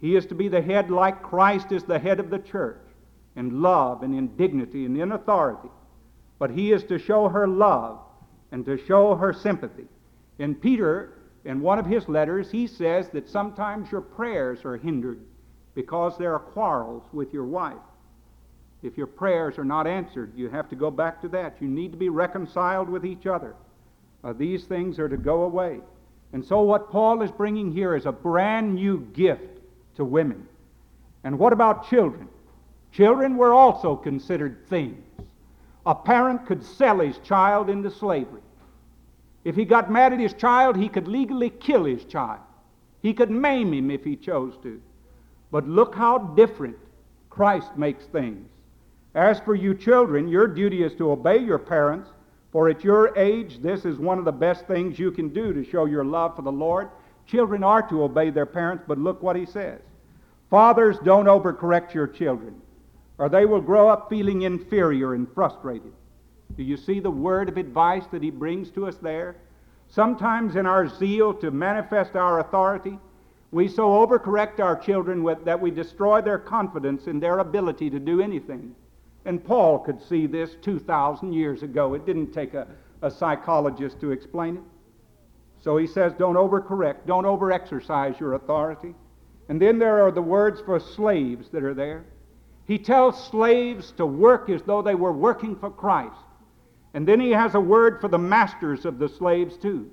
He 0.01 0.17
is 0.17 0.25
to 0.25 0.35
be 0.35 0.49
the 0.49 0.61
head 0.61 0.91
like 0.91 1.23
Christ 1.23 1.71
is 1.71 1.85
the 1.85 1.97
head 1.97 2.19
of 2.19 2.29
the 2.29 2.39
church, 2.39 2.81
in 3.37 3.61
love 3.61 4.03
and 4.03 4.13
in 4.13 4.35
dignity 4.35 4.85
and 4.85 4.99
in 4.99 5.13
authority. 5.13 5.69
But 6.39 6.51
he 6.51 6.73
is 6.73 6.83
to 6.85 6.99
show 6.99 7.29
her 7.29 7.47
love 7.47 7.99
and 8.51 8.65
to 8.65 8.77
show 8.77 9.15
her 9.15 9.31
sympathy. 9.31 9.87
In 10.39 10.55
Peter, 10.55 11.13
in 11.45 11.61
one 11.61 11.79
of 11.79 11.85
his 11.85 12.09
letters, 12.09 12.51
he 12.51 12.67
says 12.67 13.07
that 13.11 13.29
sometimes 13.29 13.93
your 13.93 14.01
prayers 14.01 14.65
are 14.65 14.75
hindered 14.75 15.21
because 15.73 16.17
there 16.17 16.33
are 16.33 16.39
quarrels 16.39 17.03
with 17.13 17.31
your 17.31 17.45
wife. 17.45 17.77
If 18.81 18.97
your 18.97 19.07
prayers 19.07 19.57
are 19.57 19.65
not 19.65 19.87
answered, 19.87 20.31
you 20.35 20.49
have 20.49 20.69
to 20.69 20.75
go 20.75 20.89
back 20.89 21.21
to 21.21 21.27
that. 21.29 21.57
You 21.59 21.67
need 21.67 21.91
to 21.91 21.97
be 21.97 22.09
reconciled 22.09 22.89
with 22.89 23.05
each 23.05 23.25
other. 23.25 23.55
Uh, 24.23 24.33
these 24.33 24.65
things 24.65 24.99
are 24.99 25.09
to 25.09 25.17
go 25.17 25.43
away. 25.43 25.81
And 26.31 26.45
so, 26.45 26.61
what 26.61 26.89
Paul 26.89 27.21
is 27.21 27.31
bringing 27.31 27.71
here 27.71 27.95
is 27.95 28.05
a 28.05 28.11
brand 28.11 28.75
new 28.75 29.01
gift 29.13 29.59
to 29.95 30.05
women. 30.05 30.47
And 31.23 31.37
what 31.37 31.53
about 31.53 31.89
children? 31.89 32.27
Children 32.91 33.35
were 33.35 33.53
also 33.53 33.95
considered 33.95 34.67
things. 34.67 35.03
A 35.85 35.95
parent 35.95 36.45
could 36.45 36.63
sell 36.63 36.99
his 36.99 37.17
child 37.19 37.69
into 37.69 37.89
slavery. 37.89 38.41
If 39.43 39.55
he 39.55 39.65
got 39.65 39.91
mad 39.91 40.13
at 40.13 40.19
his 40.19 40.33
child, 40.33 40.75
he 40.75 40.89
could 40.89 41.07
legally 41.07 41.49
kill 41.49 41.85
his 41.85 42.05
child. 42.05 42.41
He 43.01 43.13
could 43.13 43.31
maim 43.31 43.73
him 43.73 43.89
if 43.89 44.03
he 44.03 44.15
chose 44.15 44.55
to. 44.63 44.81
But 45.51 45.67
look 45.67 45.95
how 45.95 46.17
different 46.17 46.77
Christ 47.29 47.75
makes 47.77 48.05
things. 48.05 48.47
As 49.15 49.39
for 49.39 49.55
you 49.55 49.73
children, 49.73 50.27
your 50.27 50.47
duty 50.47 50.83
is 50.83 50.93
to 50.95 51.11
obey 51.11 51.37
your 51.37 51.57
parents, 51.57 52.09
for 52.51 52.69
at 52.69 52.83
your 52.83 53.15
age, 53.17 53.59
this 53.61 53.85
is 53.85 53.97
one 53.97 54.19
of 54.19 54.25
the 54.25 54.31
best 54.31 54.67
things 54.67 54.99
you 54.99 55.11
can 55.11 55.29
do 55.29 55.53
to 55.53 55.63
show 55.63 55.85
your 55.85 56.05
love 56.05 56.35
for 56.35 56.41
the 56.41 56.51
Lord. 56.51 56.89
Children 57.25 57.63
are 57.63 57.81
to 57.89 58.03
obey 58.03 58.29
their 58.29 58.45
parents, 58.45 58.83
but 58.87 58.97
look 58.97 59.21
what 59.21 59.35
he 59.35 59.45
says. 59.45 59.81
Fathers, 60.49 60.97
don't 61.03 61.25
overcorrect 61.25 61.93
your 61.93 62.07
children, 62.07 62.59
or 63.17 63.29
they 63.29 63.45
will 63.45 63.61
grow 63.61 63.87
up 63.89 64.09
feeling 64.09 64.43
inferior 64.43 65.13
and 65.13 65.31
frustrated. 65.33 65.93
Do 66.57 66.63
you 66.63 66.77
see 66.77 66.99
the 66.99 67.11
word 67.11 67.49
of 67.49 67.57
advice 67.57 68.05
that 68.11 68.23
he 68.23 68.31
brings 68.31 68.71
to 68.71 68.87
us 68.87 68.97
there? 68.97 69.35
Sometimes 69.87 70.55
in 70.55 70.65
our 70.65 70.87
zeal 70.87 71.33
to 71.35 71.51
manifest 71.51 72.15
our 72.15 72.39
authority, 72.39 72.97
we 73.51 73.67
so 73.67 73.89
overcorrect 73.89 74.59
our 74.59 74.75
children 74.75 75.23
with, 75.23 75.45
that 75.45 75.59
we 75.59 75.71
destroy 75.71 76.21
their 76.21 76.37
confidence 76.37 77.07
in 77.07 77.19
their 77.19 77.39
ability 77.39 77.89
to 77.89 77.99
do 77.99 78.21
anything. 78.21 78.75
And 79.29 79.45
Paul 79.45 79.77
could 79.77 80.01
see 80.01 80.25
this 80.25 80.55
2,000 80.63 81.33
years 81.33 81.61
ago. 81.61 81.93
It 81.93 82.03
didn't 82.03 82.31
take 82.31 82.55
a, 82.55 82.65
a 83.03 83.11
psychologist 83.11 84.01
to 84.01 84.09
explain 84.09 84.57
it. 84.57 84.63
So 85.61 85.77
he 85.77 85.85
says, 85.85 86.13
don't 86.17 86.33
overcorrect, 86.33 87.05
don't 87.05 87.25
overexercise 87.25 88.19
your 88.19 88.33
authority. 88.33 88.95
And 89.47 89.61
then 89.61 89.77
there 89.77 90.03
are 90.03 90.09
the 90.09 90.19
words 90.19 90.61
for 90.61 90.79
slaves 90.79 91.47
that 91.49 91.63
are 91.63 91.75
there. 91.75 92.05
He 92.65 92.79
tells 92.79 93.23
slaves 93.27 93.91
to 93.97 94.05
work 94.07 94.49
as 94.49 94.63
though 94.63 94.81
they 94.81 94.95
were 94.95 95.13
working 95.13 95.55
for 95.55 95.69
Christ. 95.69 96.25
And 96.95 97.07
then 97.07 97.19
he 97.19 97.29
has 97.29 97.53
a 97.53 97.59
word 97.59 98.01
for 98.01 98.07
the 98.07 98.17
masters 98.17 98.83
of 98.83 98.97
the 98.97 99.09
slaves, 99.09 99.57
too. 99.57 99.91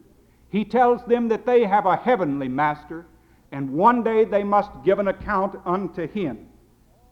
He 0.48 0.64
tells 0.64 1.04
them 1.04 1.28
that 1.28 1.44
they 1.44 1.64
have 1.64 1.84
a 1.84 1.96
heavenly 1.96 2.48
master, 2.48 3.04
and 3.52 3.68
one 3.68 4.02
day 4.02 4.24
they 4.24 4.44
must 4.44 4.70
give 4.82 4.98
an 4.98 5.08
account 5.08 5.60
unto 5.66 6.08
him. 6.08 6.46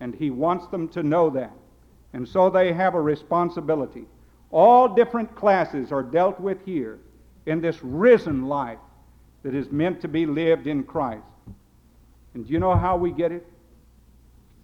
And 0.00 0.14
he 0.14 0.30
wants 0.30 0.66
them 0.68 0.88
to 0.88 1.02
know 1.02 1.28
that. 1.28 1.52
And 2.14 2.27
so 2.27 2.48
they 2.48 2.72
have 2.72 2.94
a 2.94 3.00
responsibility. 3.00 4.07
All 4.50 4.88
different 4.88 5.35
classes 5.35 5.90
are 5.90 6.03
dealt 6.03 6.40
with 6.40 6.64
here 6.64 7.00
in 7.44 7.61
this 7.61 7.83
risen 7.83 8.46
life. 8.46 8.79
that 9.42 9.55
is 9.55 9.70
meant 9.70 10.00
to 10.00 10.09
be 10.09 10.24
lived 10.24 10.66
in 10.66 10.83
Christ. 10.85 11.22
And 12.33 12.46
do 12.46 12.53
you 12.53 12.59
know 12.59 12.74
how 12.74 12.96
we 12.96 13.12
get 13.12 13.31
it? 13.31 13.46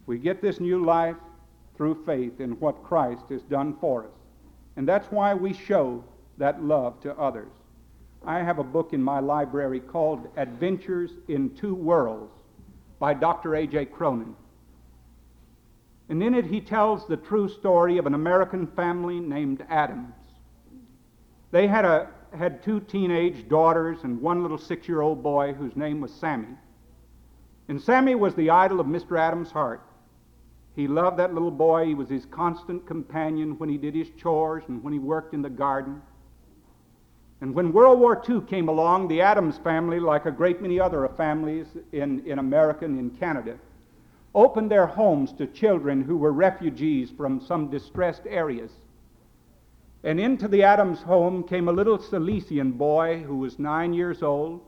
We 0.07 0.17
get 0.17 0.41
this 0.41 0.59
new 0.59 0.83
life 0.83 1.15
through 1.77 2.03
faith 2.03 2.39
in 2.39 2.59
what 2.59 2.83
Christ 2.83 3.25
has 3.29 3.43
done 3.43 3.75
for 3.79 4.05
us. 4.05 4.11
And 4.77 4.87
that's 4.87 5.11
why 5.11 5.35
we 5.35 5.53
show 5.53 6.03
that 6.37 6.63
love 6.63 6.99
to 7.01 7.13
others. 7.15 7.51
I 8.25 8.39
have 8.39 8.57
a 8.57 8.63
book 8.63 8.93
in 8.93 9.03
my 9.03 9.19
library 9.19 9.79
called 9.79 10.27
Adventures 10.37 11.11
in 11.27 11.55
Two 11.55 11.75
Worlds 11.75 12.33
by 12.97 13.13
Dr. 13.13 13.55
A.J. 13.55 13.85
Cronin. 13.85 14.35
And 16.09 16.21
in 16.21 16.33
it, 16.33 16.45
he 16.45 16.61
tells 16.61 17.07
the 17.07 17.17
true 17.17 17.47
story 17.47 17.97
of 17.97 18.05
an 18.05 18.13
American 18.13 18.67
family 18.67 19.19
named 19.19 19.65
Adams. 19.69 20.13
They 21.51 21.67
had, 21.67 21.85
a, 21.85 22.09
had 22.37 22.63
two 22.63 22.79
teenage 22.81 23.47
daughters 23.47 23.99
and 24.03 24.21
one 24.21 24.41
little 24.41 24.57
six 24.57 24.87
year 24.87 25.01
old 25.01 25.23
boy 25.23 25.53
whose 25.53 25.75
name 25.75 26.01
was 26.01 26.13
Sammy. 26.13 26.55
And 27.67 27.81
Sammy 27.81 28.15
was 28.15 28.35
the 28.35 28.49
idol 28.49 28.79
of 28.79 28.87
Mr. 28.87 29.17
Adams' 29.17 29.51
heart. 29.51 29.81
He 30.75 30.87
loved 30.87 31.17
that 31.17 31.33
little 31.33 31.51
boy. 31.51 31.85
He 31.85 31.93
was 31.93 32.09
his 32.09 32.25
constant 32.25 32.85
companion 32.85 33.57
when 33.57 33.69
he 33.69 33.77
did 33.77 33.93
his 33.93 34.09
chores 34.17 34.63
and 34.67 34.83
when 34.83 34.93
he 34.93 34.99
worked 34.99 35.33
in 35.33 35.41
the 35.41 35.49
garden. 35.49 36.01
And 37.41 37.55
when 37.55 37.73
World 37.73 37.99
War 37.99 38.21
II 38.29 38.41
came 38.41 38.69
along, 38.69 39.07
the 39.07 39.21
Adams 39.21 39.57
family, 39.57 39.99
like 39.99 40.25
a 40.25 40.31
great 40.31 40.61
many 40.61 40.79
other 40.79 41.09
families 41.17 41.65
in, 41.91 42.25
in 42.25 42.39
America 42.39 42.85
and 42.85 42.99
in 42.99 43.09
Canada, 43.09 43.57
opened 44.33 44.71
their 44.71 44.87
homes 44.87 45.33
to 45.33 45.47
children 45.47 46.01
who 46.01 46.17
were 46.17 46.31
refugees 46.31 47.09
from 47.09 47.41
some 47.41 47.69
distressed 47.69 48.23
areas. 48.27 48.71
And 50.03 50.19
into 50.19 50.47
the 50.47 50.63
Adams 50.63 51.01
home 51.01 51.43
came 51.43 51.67
a 51.67 51.73
little 51.73 51.99
Silesian 51.99 52.71
boy 52.71 53.19
who 53.19 53.37
was 53.37 53.59
nine 53.59 53.93
years 53.93 54.23
old 54.23 54.61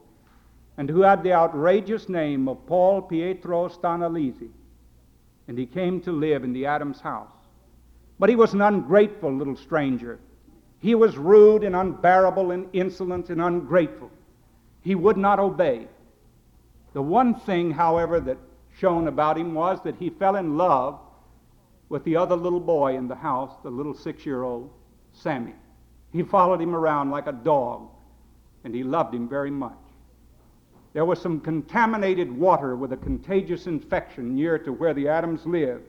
and 0.78 0.90
who 0.90 1.02
had 1.02 1.24
the 1.24 1.34
outrageous 1.34 2.10
name 2.10 2.48
of 2.48 2.66
Paul 2.68 3.02
Pietro 3.02 3.70
Stanalisi. 3.70 4.50
And 5.48 5.58
he 5.58 5.66
came 5.66 6.02
to 6.02 6.12
live 6.12 6.44
in 6.44 6.54
the 6.54 6.66
Adams 6.66 7.00
house. 7.00 7.32
But 8.20 8.30
he 8.30 8.36
was 8.36 8.54
an 8.54 8.62
ungrateful 8.62 9.34
little 9.34 9.56
stranger. 9.56 10.20
He 10.80 10.96
was 10.96 11.18
rude 11.18 11.64
and 11.64 11.76
unbearable 11.76 12.52
and 12.52 12.68
insolent 12.74 13.30
and 13.30 13.42
ungrateful. 13.42 14.12
He 14.82 14.96
would 14.96 15.18
not 15.18 15.40
obey. 15.40 15.88
The 16.94 17.02
one 17.02 17.36
thing, 17.36 17.72
however, 17.72 18.20
that 18.20 18.38
shone 18.80 19.08
about 19.08 19.38
him 19.38 19.54
was 19.54 19.82
that 19.84 19.96
he 19.96 20.10
fell 20.10 20.36
in 20.36 20.58
love 20.58 21.00
with 21.90 22.04
the 22.04 22.16
other 22.16 22.36
little 22.36 22.60
boy 22.60 22.96
in 22.96 23.08
the 23.08 23.16
house, 23.16 23.52
the 23.64 23.70
little 23.70 23.94
six 23.94 24.26
year 24.26 24.44
old 24.44 24.72
Sammy. 25.14 25.54
He 26.12 26.24
followed 26.24 26.62
him 26.62 26.76
around 26.76 27.12
like 27.12 27.28
a 27.28 27.32
dog, 27.32 27.90
and 28.64 28.74
he 28.74 28.84
loved 28.84 29.14
him 29.14 29.28
very 29.28 29.52
much. 29.52 29.74
There 30.94 31.06
was 31.06 31.20
some 31.20 31.40
contaminated 31.40 32.32
water 32.32 32.76
with 32.76 32.94
a 32.94 32.98
contagious 32.98 33.66
infection 33.66 34.36
near 34.36 34.60
to 34.60 34.72
where 34.72 34.94
the 34.94 35.08
Adams 35.08 35.46
lived. 35.46 35.88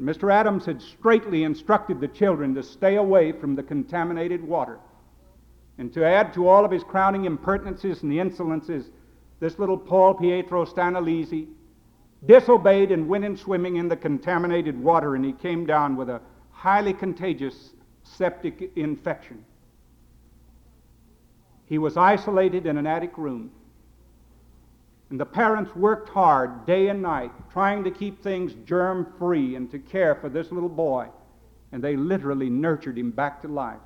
Mr. 0.00 0.32
Adams 0.32 0.64
had 0.64 0.80
straightly 0.80 1.44
instructed 1.44 2.00
the 2.00 2.08
children 2.08 2.54
to 2.54 2.62
stay 2.62 2.96
away 2.96 3.32
from 3.32 3.54
the 3.54 3.62
contaminated 3.62 4.42
water. 4.42 4.78
And 5.78 5.92
to 5.92 6.04
add 6.04 6.32
to 6.34 6.48
all 6.48 6.64
of 6.64 6.70
his 6.70 6.82
crowning 6.82 7.26
impertinences 7.26 8.02
and 8.02 8.12
insolences, 8.12 8.90
this 9.40 9.58
little 9.58 9.78
Paul 9.78 10.14
Pietro 10.14 10.64
Stanalisi 10.64 11.48
disobeyed 12.26 12.92
and 12.92 13.08
went 13.08 13.24
in 13.24 13.36
swimming 13.36 13.76
in 13.76 13.88
the 13.88 13.96
contaminated 13.96 14.80
water, 14.80 15.14
and 15.14 15.24
he 15.24 15.32
came 15.32 15.66
down 15.66 15.96
with 15.96 16.08
a 16.08 16.20
highly 16.50 16.92
contagious 16.92 17.70
septic 18.04 18.72
infection. 18.76 19.44
He 21.66 21.78
was 21.78 21.96
isolated 21.96 22.66
in 22.66 22.76
an 22.76 22.86
attic 22.86 23.16
room. 23.16 23.50
And 25.10 25.20
the 25.20 25.26
parents 25.26 25.74
worked 25.76 26.08
hard 26.08 26.64
day 26.66 26.88
and 26.88 27.02
night 27.02 27.32
trying 27.52 27.84
to 27.84 27.90
keep 27.90 28.22
things 28.22 28.54
germ 28.64 29.12
free 29.18 29.56
and 29.56 29.70
to 29.70 29.78
care 29.78 30.14
for 30.14 30.28
this 30.28 30.50
little 30.50 30.68
boy. 30.68 31.08
And 31.70 31.82
they 31.82 31.96
literally 31.96 32.48
nurtured 32.48 32.98
him 32.98 33.10
back 33.10 33.42
to 33.42 33.48
life. 33.48 33.80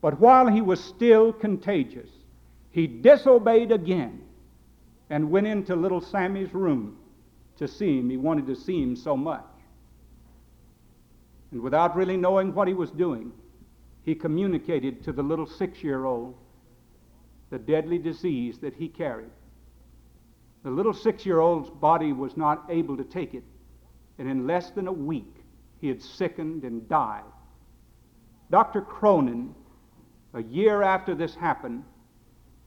But 0.00 0.20
while 0.20 0.46
he 0.46 0.60
was 0.60 0.82
still 0.82 1.32
contagious, 1.32 2.10
he 2.70 2.86
disobeyed 2.86 3.72
again 3.72 4.22
and 5.10 5.30
went 5.30 5.46
into 5.46 5.74
little 5.74 6.00
Sammy's 6.00 6.52
room 6.54 6.98
to 7.58 7.68
see 7.68 7.98
him. 7.98 8.10
He 8.10 8.16
wanted 8.16 8.46
to 8.46 8.56
see 8.56 8.82
him 8.82 8.96
so 8.96 9.16
much. 9.16 9.44
And 11.50 11.60
without 11.60 11.96
really 11.96 12.16
knowing 12.16 12.54
what 12.54 12.68
he 12.68 12.74
was 12.74 12.90
doing, 12.90 13.32
he 14.02 14.14
communicated 14.14 15.02
to 15.04 15.12
the 15.12 15.22
little 15.22 15.46
six 15.46 15.82
year 15.82 16.04
old 16.04 16.36
the 17.50 17.58
deadly 17.58 17.98
disease 17.98 18.58
that 18.58 18.74
he 18.74 18.88
carried. 18.88 19.30
The 20.64 20.70
little 20.70 20.92
six 20.92 21.24
year 21.24 21.40
old's 21.40 21.70
body 21.70 22.12
was 22.12 22.36
not 22.36 22.64
able 22.68 22.96
to 22.96 23.04
take 23.04 23.34
it, 23.34 23.44
and 24.18 24.28
in 24.28 24.46
less 24.46 24.70
than 24.70 24.88
a 24.88 24.92
week, 24.92 25.32
he 25.80 25.88
had 25.88 26.02
sickened 26.02 26.64
and 26.64 26.88
died. 26.88 27.22
Dr. 28.50 28.80
Cronin, 28.80 29.54
a 30.34 30.42
year 30.42 30.82
after 30.82 31.14
this 31.14 31.34
happened, 31.34 31.84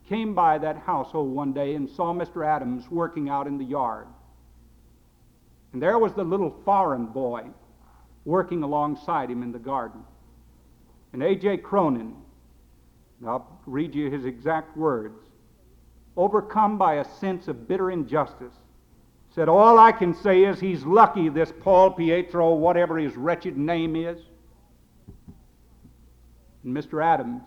came 0.08 0.34
by 0.34 0.58
that 0.58 0.78
household 0.78 1.30
one 1.30 1.54
day 1.54 1.75
and 1.75 1.89
saw 1.89 2.13
Mr. 2.13 2.45
Adams 2.45 2.89
working 2.89 3.30
out 3.30 3.47
in 3.47 3.58
the 3.58 3.65
yard. 3.65 4.08
And 5.73 5.82
there 5.82 5.99
was 5.99 6.13
the 6.13 6.23
little 6.23 6.55
foreign 6.65 7.05
boy 7.05 7.45
working 8.25 8.63
alongside 8.63 9.29
him 9.29 9.43
in 9.43 9.51
the 9.51 9.60
garden. 9.60 10.03
And 11.13 11.23
A.J. 11.23 11.58
Cronin, 11.58 12.15
I'll 13.25 13.60
read 13.65 13.93
you 13.93 14.10
his 14.10 14.25
exact 14.25 14.77
words 14.77 15.29
overcome 16.19 16.77
by 16.77 16.95
a 16.95 17.05
sense 17.05 17.47
of 17.47 17.67
bitter 17.67 17.91
injustice, 17.91 18.53
said, 19.34 19.47
All 19.47 19.79
I 19.79 19.93
can 19.93 20.13
say 20.13 20.43
is 20.43 20.60
he's 20.60 20.84
lucky, 20.84 21.29
this 21.29 21.53
Paul 21.62 21.91
Pietro, 21.91 22.53
whatever 22.55 22.97
his 22.97 23.15
wretched 23.15 23.58
name 23.58 23.95
is. 23.95 24.19
And 26.63 26.75
Mr. 26.75 27.03
Adams 27.03 27.41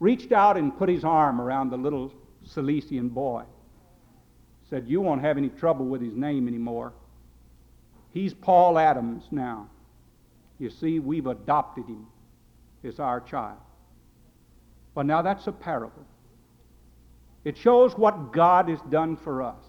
reached 0.00 0.32
out 0.32 0.56
and 0.56 0.76
put 0.76 0.88
his 0.88 1.04
arm 1.04 1.40
around 1.40 1.70
the 1.70 1.76
little 1.76 2.12
Silesian 2.44 3.08
boy. 3.08 3.44
Said, 4.70 4.88
You 4.88 5.00
won't 5.00 5.20
have 5.20 5.36
any 5.36 5.48
trouble 5.48 5.84
with 5.86 6.00
his 6.00 6.14
name 6.14 6.46
anymore. 6.46 6.92
He's 8.12 8.32
Paul 8.32 8.78
Adams 8.78 9.24
now. 9.30 9.68
You 10.58 10.70
see, 10.70 11.00
we've 11.00 11.26
adopted 11.26 11.86
him 11.86 12.06
as 12.84 13.00
our 13.00 13.20
child. 13.20 13.58
But 14.94 15.06
now 15.06 15.22
that's 15.22 15.46
a 15.46 15.52
parable. 15.52 16.04
It 17.44 17.56
shows 17.56 17.96
what 17.96 18.32
God 18.32 18.68
has 18.68 18.80
done 18.90 19.16
for 19.16 19.42
us. 19.42 19.64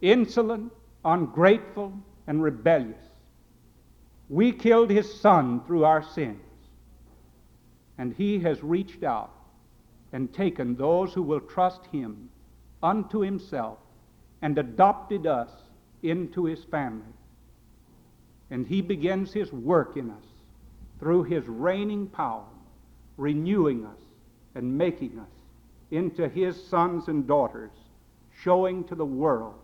Insolent, 0.00 0.72
ungrateful, 1.04 1.92
and 2.26 2.42
rebellious. 2.42 3.04
We 4.28 4.52
killed 4.52 4.90
his 4.90 5.20
son 5.20 5.62
through 5.66 5.84
our 5.84 6.02
sins. 6.02 6.40
And 7.98 8.14
he 8.14 8.38
has 8.40 8.62
reached 8.62 9.04
out 9.04 9.30
and 10.12 10.32
taken 10.32 10.74
those 10.74 11.12
who 11.12 11.22
will 11.22 11.40
trust 11.40 11.84
him 11.92 12.30
unto 12.82 13.20
himself 13.20 13.78
and 14.42 14.58
adopted 14.58 15.26
us 15.26 15.50
into 16.02 16.44
his 16.44 16.64
family. 16.64 17.12
And 18.50 18.66
he 18.66 18.80
begins 18.80 19.32
his 19.32 19.52
work 19.52 19.96
in 19.96 20.10
us 20.10 20.24
through 20.98 21.24
his 21.24 21.46
reigning 21.46 22.06
power, 22.06 22.44
renewing 23.16 23.84
us 23.86 24.00
and 24.54 24.76
making 24.76 25.18
us 25.18 25.28
into 25.90 26.28
his 26.28 26.62
sons 26.68 27.08
and 27.08 27.26
daughters, 27.26 27.70
showing 28.42 28.84
to 28.84 28.94
the 28.94 29.04
world 29.04 29.54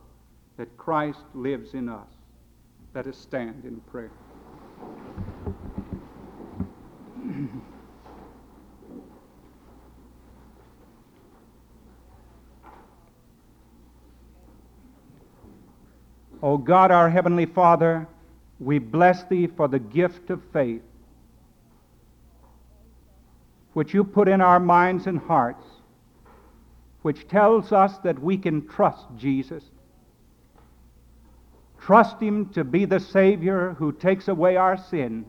that 0.56 0.76
Christ 0.76 1.20
lives 1.34 1.74
in 1.74 1.88
us. 1.88 2.08
Let 2.94 3.06
us 3.06 3.16
stand 3.18 3.64
in 3.64 3.80
prayer. 3.90 4.10
O 16.42 16.58
God, 16.58 16.90
our 16.90 17.10
Heavenly 17.10 17.46
Father, 17.46 18.06
we 18.60 18.78
bless 18.78 19.24
Thee 19.24 19.46
for 19.46 19.68
the 19.68 19.78
gift 19.78 20.30
of 20.30 20.42
faith, 20.52 20.82
which 23.72 23.94
You 23.94 24.04
put 24.04 24.28
in 24.28 24.40
our 24.40 24.60
minds 24.60 25.06
and 25.06 25.18
hearts 25.18 25.64
which 27.06 27.28
tells 27.28 27.70
us 27.70 27.98
that 27.98 28.18
we 28.20 28.36
can 28.36 28.66
trust 28.66 29.06
Jesus. 29.16 29.62
Trust 31.80 32.20
Him 32.20 32.46
to 32.46 32.64
be 32.64 32.84
the 32.84 32.98
Savior 32.98 33.76
who 33.78 33.92
takes 33.92 34.26
away 34.26 34.56
our 34.56 34.76
sins. 34.76 35.24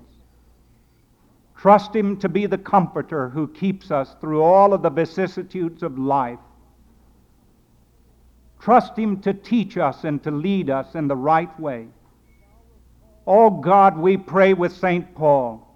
Trust 1.56 1.96
Him 1.96 2.17
to 2.17 2.30
be 2.30 2.48
the 2.48 2.58
Comforter 2.58 3.30
who 3.30 3.48
keeps 3.50 3.91
us 3.91 4.15
through 4.20 4.41
all 4.41 4.74
of 4.74 4.82
the 4.82 4.89
vicissitudes 4.89 5.84
of 5.84 6.00
life. 6.00 6.39
Trust 8.60 8.98
Him 8.98 9.22
to 9.22 9.34
teach 9.34 9.78
us 9.78 10.04
and 10.04 10.22
to 10.24 10.32
lead 10.32 10.70
us 10.70 10.96
in 10.96 11.08
the 11.08 11.15
right 11.15 11.58
way. 11.60 11.88
Oh 13.26 13.50
God, 13.50 13.98
we 13.98 14.17
pray 14.17 14.54
with 14.54 14.72
St. 14.72 15.13
Paul 15.15 15.67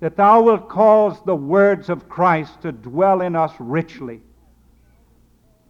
that 0.00 0.16
thou 0.16 0.40
wilt 0.40 0.68
cause 0.68 1.22
the 1.24 1.36
words 1.36 1.90
of 1.90 2.08
Christ 2.08 2.62
to 2.62 2.72
dwell 2.72 3.20
in 3.20 3.36
us 3.36 3.52
richly, 3.58 4.22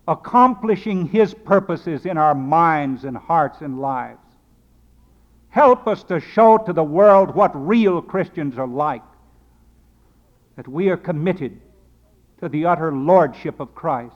accomplishing 0.07 1.07
his 1.07 1.35
purposes 1.35 2.07
in 2.07 2.17
our 2.17 2.35
minds 2.35 3.05
and 3.05 3.17
hearts 3.17 3.61
and 3.61 3.81
lives. 3.81 4.19
Help 5.49 5.89
us 5.89 6.05
to 6.05 6.21
show 6.21 6.59
to 6.59 6.73
the 6.73 6.85
world 6.85 7.35
what 7.35 7.51
real 7.55 8.01
Christians 8.01 8.57
are 8.57 8.69
like, 8.69 9.03
that 10.55 10.69
we 10.69 10.91
are 10.91 10.97
committed 10.97 11.61
to 12.41 12.49
the 12.49 12.67
utter 12.67 12.93
lordship 12.93 13.59
of 13.59 13.75
Christ. 13.75 14.15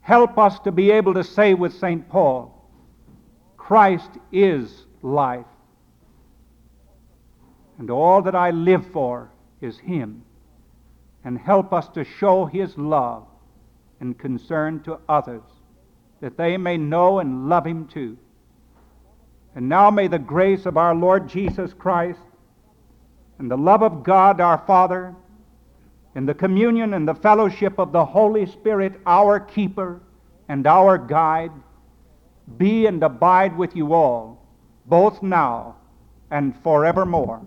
Help 0.00 0.38
us 0.38 0.58
to 0.60 0.72
be 0.72 0.90
able 0.90 1.14
to 1.14 1.24
say 1.24 1.54
with 1.54 1.74
St. 1.74 2.08
Paul, 2.08 2.56
Christ 3.56 4.10
is 4.32 4.86
life, 5.02 5.46
and 7.78 7.90
all 7.90 8.22
that 8.22 8.34
I 8.34 8.50
live 8.50 8.86
for 8.92 9.30
is 9.60 9.78
Him. 9.78 10.24
And 11.22 11.38
help 11.38 11.72
us 11.74 11.86
to 11.90 12.04
show 12.04 12.46
His 12.46 12.76
love 12.78 13.26
and 14.00 14.18
concern 14.18 14.82
to 14.84 14.98
others, 15.08 15.42
that 16.20 16.38
they 16.38 16.56
may 16.56 16.78
know 16.78 17.18
and 17.18 17.48
love 17.48 17.66
Him 17.66 17.86
too. 17.86 18.16
And 19.54 19.68
now 19.68 19.90
may 19.90 20.08
the 20.08 20.18
grace 20.18 20.64
of 20.64 20.76
our 20.76 20.94
Lord 20.94 21.28
Jesus 21.28 21.74
Christ 21.74 22.20
and 23.38 23.50
the 23.50 23.56
love 23.56 23.82
of 23.82 24.02
God 24.02 24.40
our 24.40 24.58
Father 24.66 25.14
and 26.14 26.28
the 26.28 26.34
communion 26.34 26.94
and 26.94 27.06
the 27.06 27.14
fellowship 27.14 27.78
of 27.78 27.92
the 27.92 28.04
Holy 28.04 28.46
Spirit, 28.46 29.00
our 29.06 29.38
keeper 29.38 30.00
and 30.48 30.66
our 30.66 30.98
guide, 30.98 31.52
be 32.56 32.86
and 32.86 33.02
abide 33.02 33.56
with 33.56 33.76
you 33.76 33.94
all, 33.94 34.44
both 34.86 35.22
now 35.22 35.76
and 36.30 36.56
forevermore. 36.62 37.40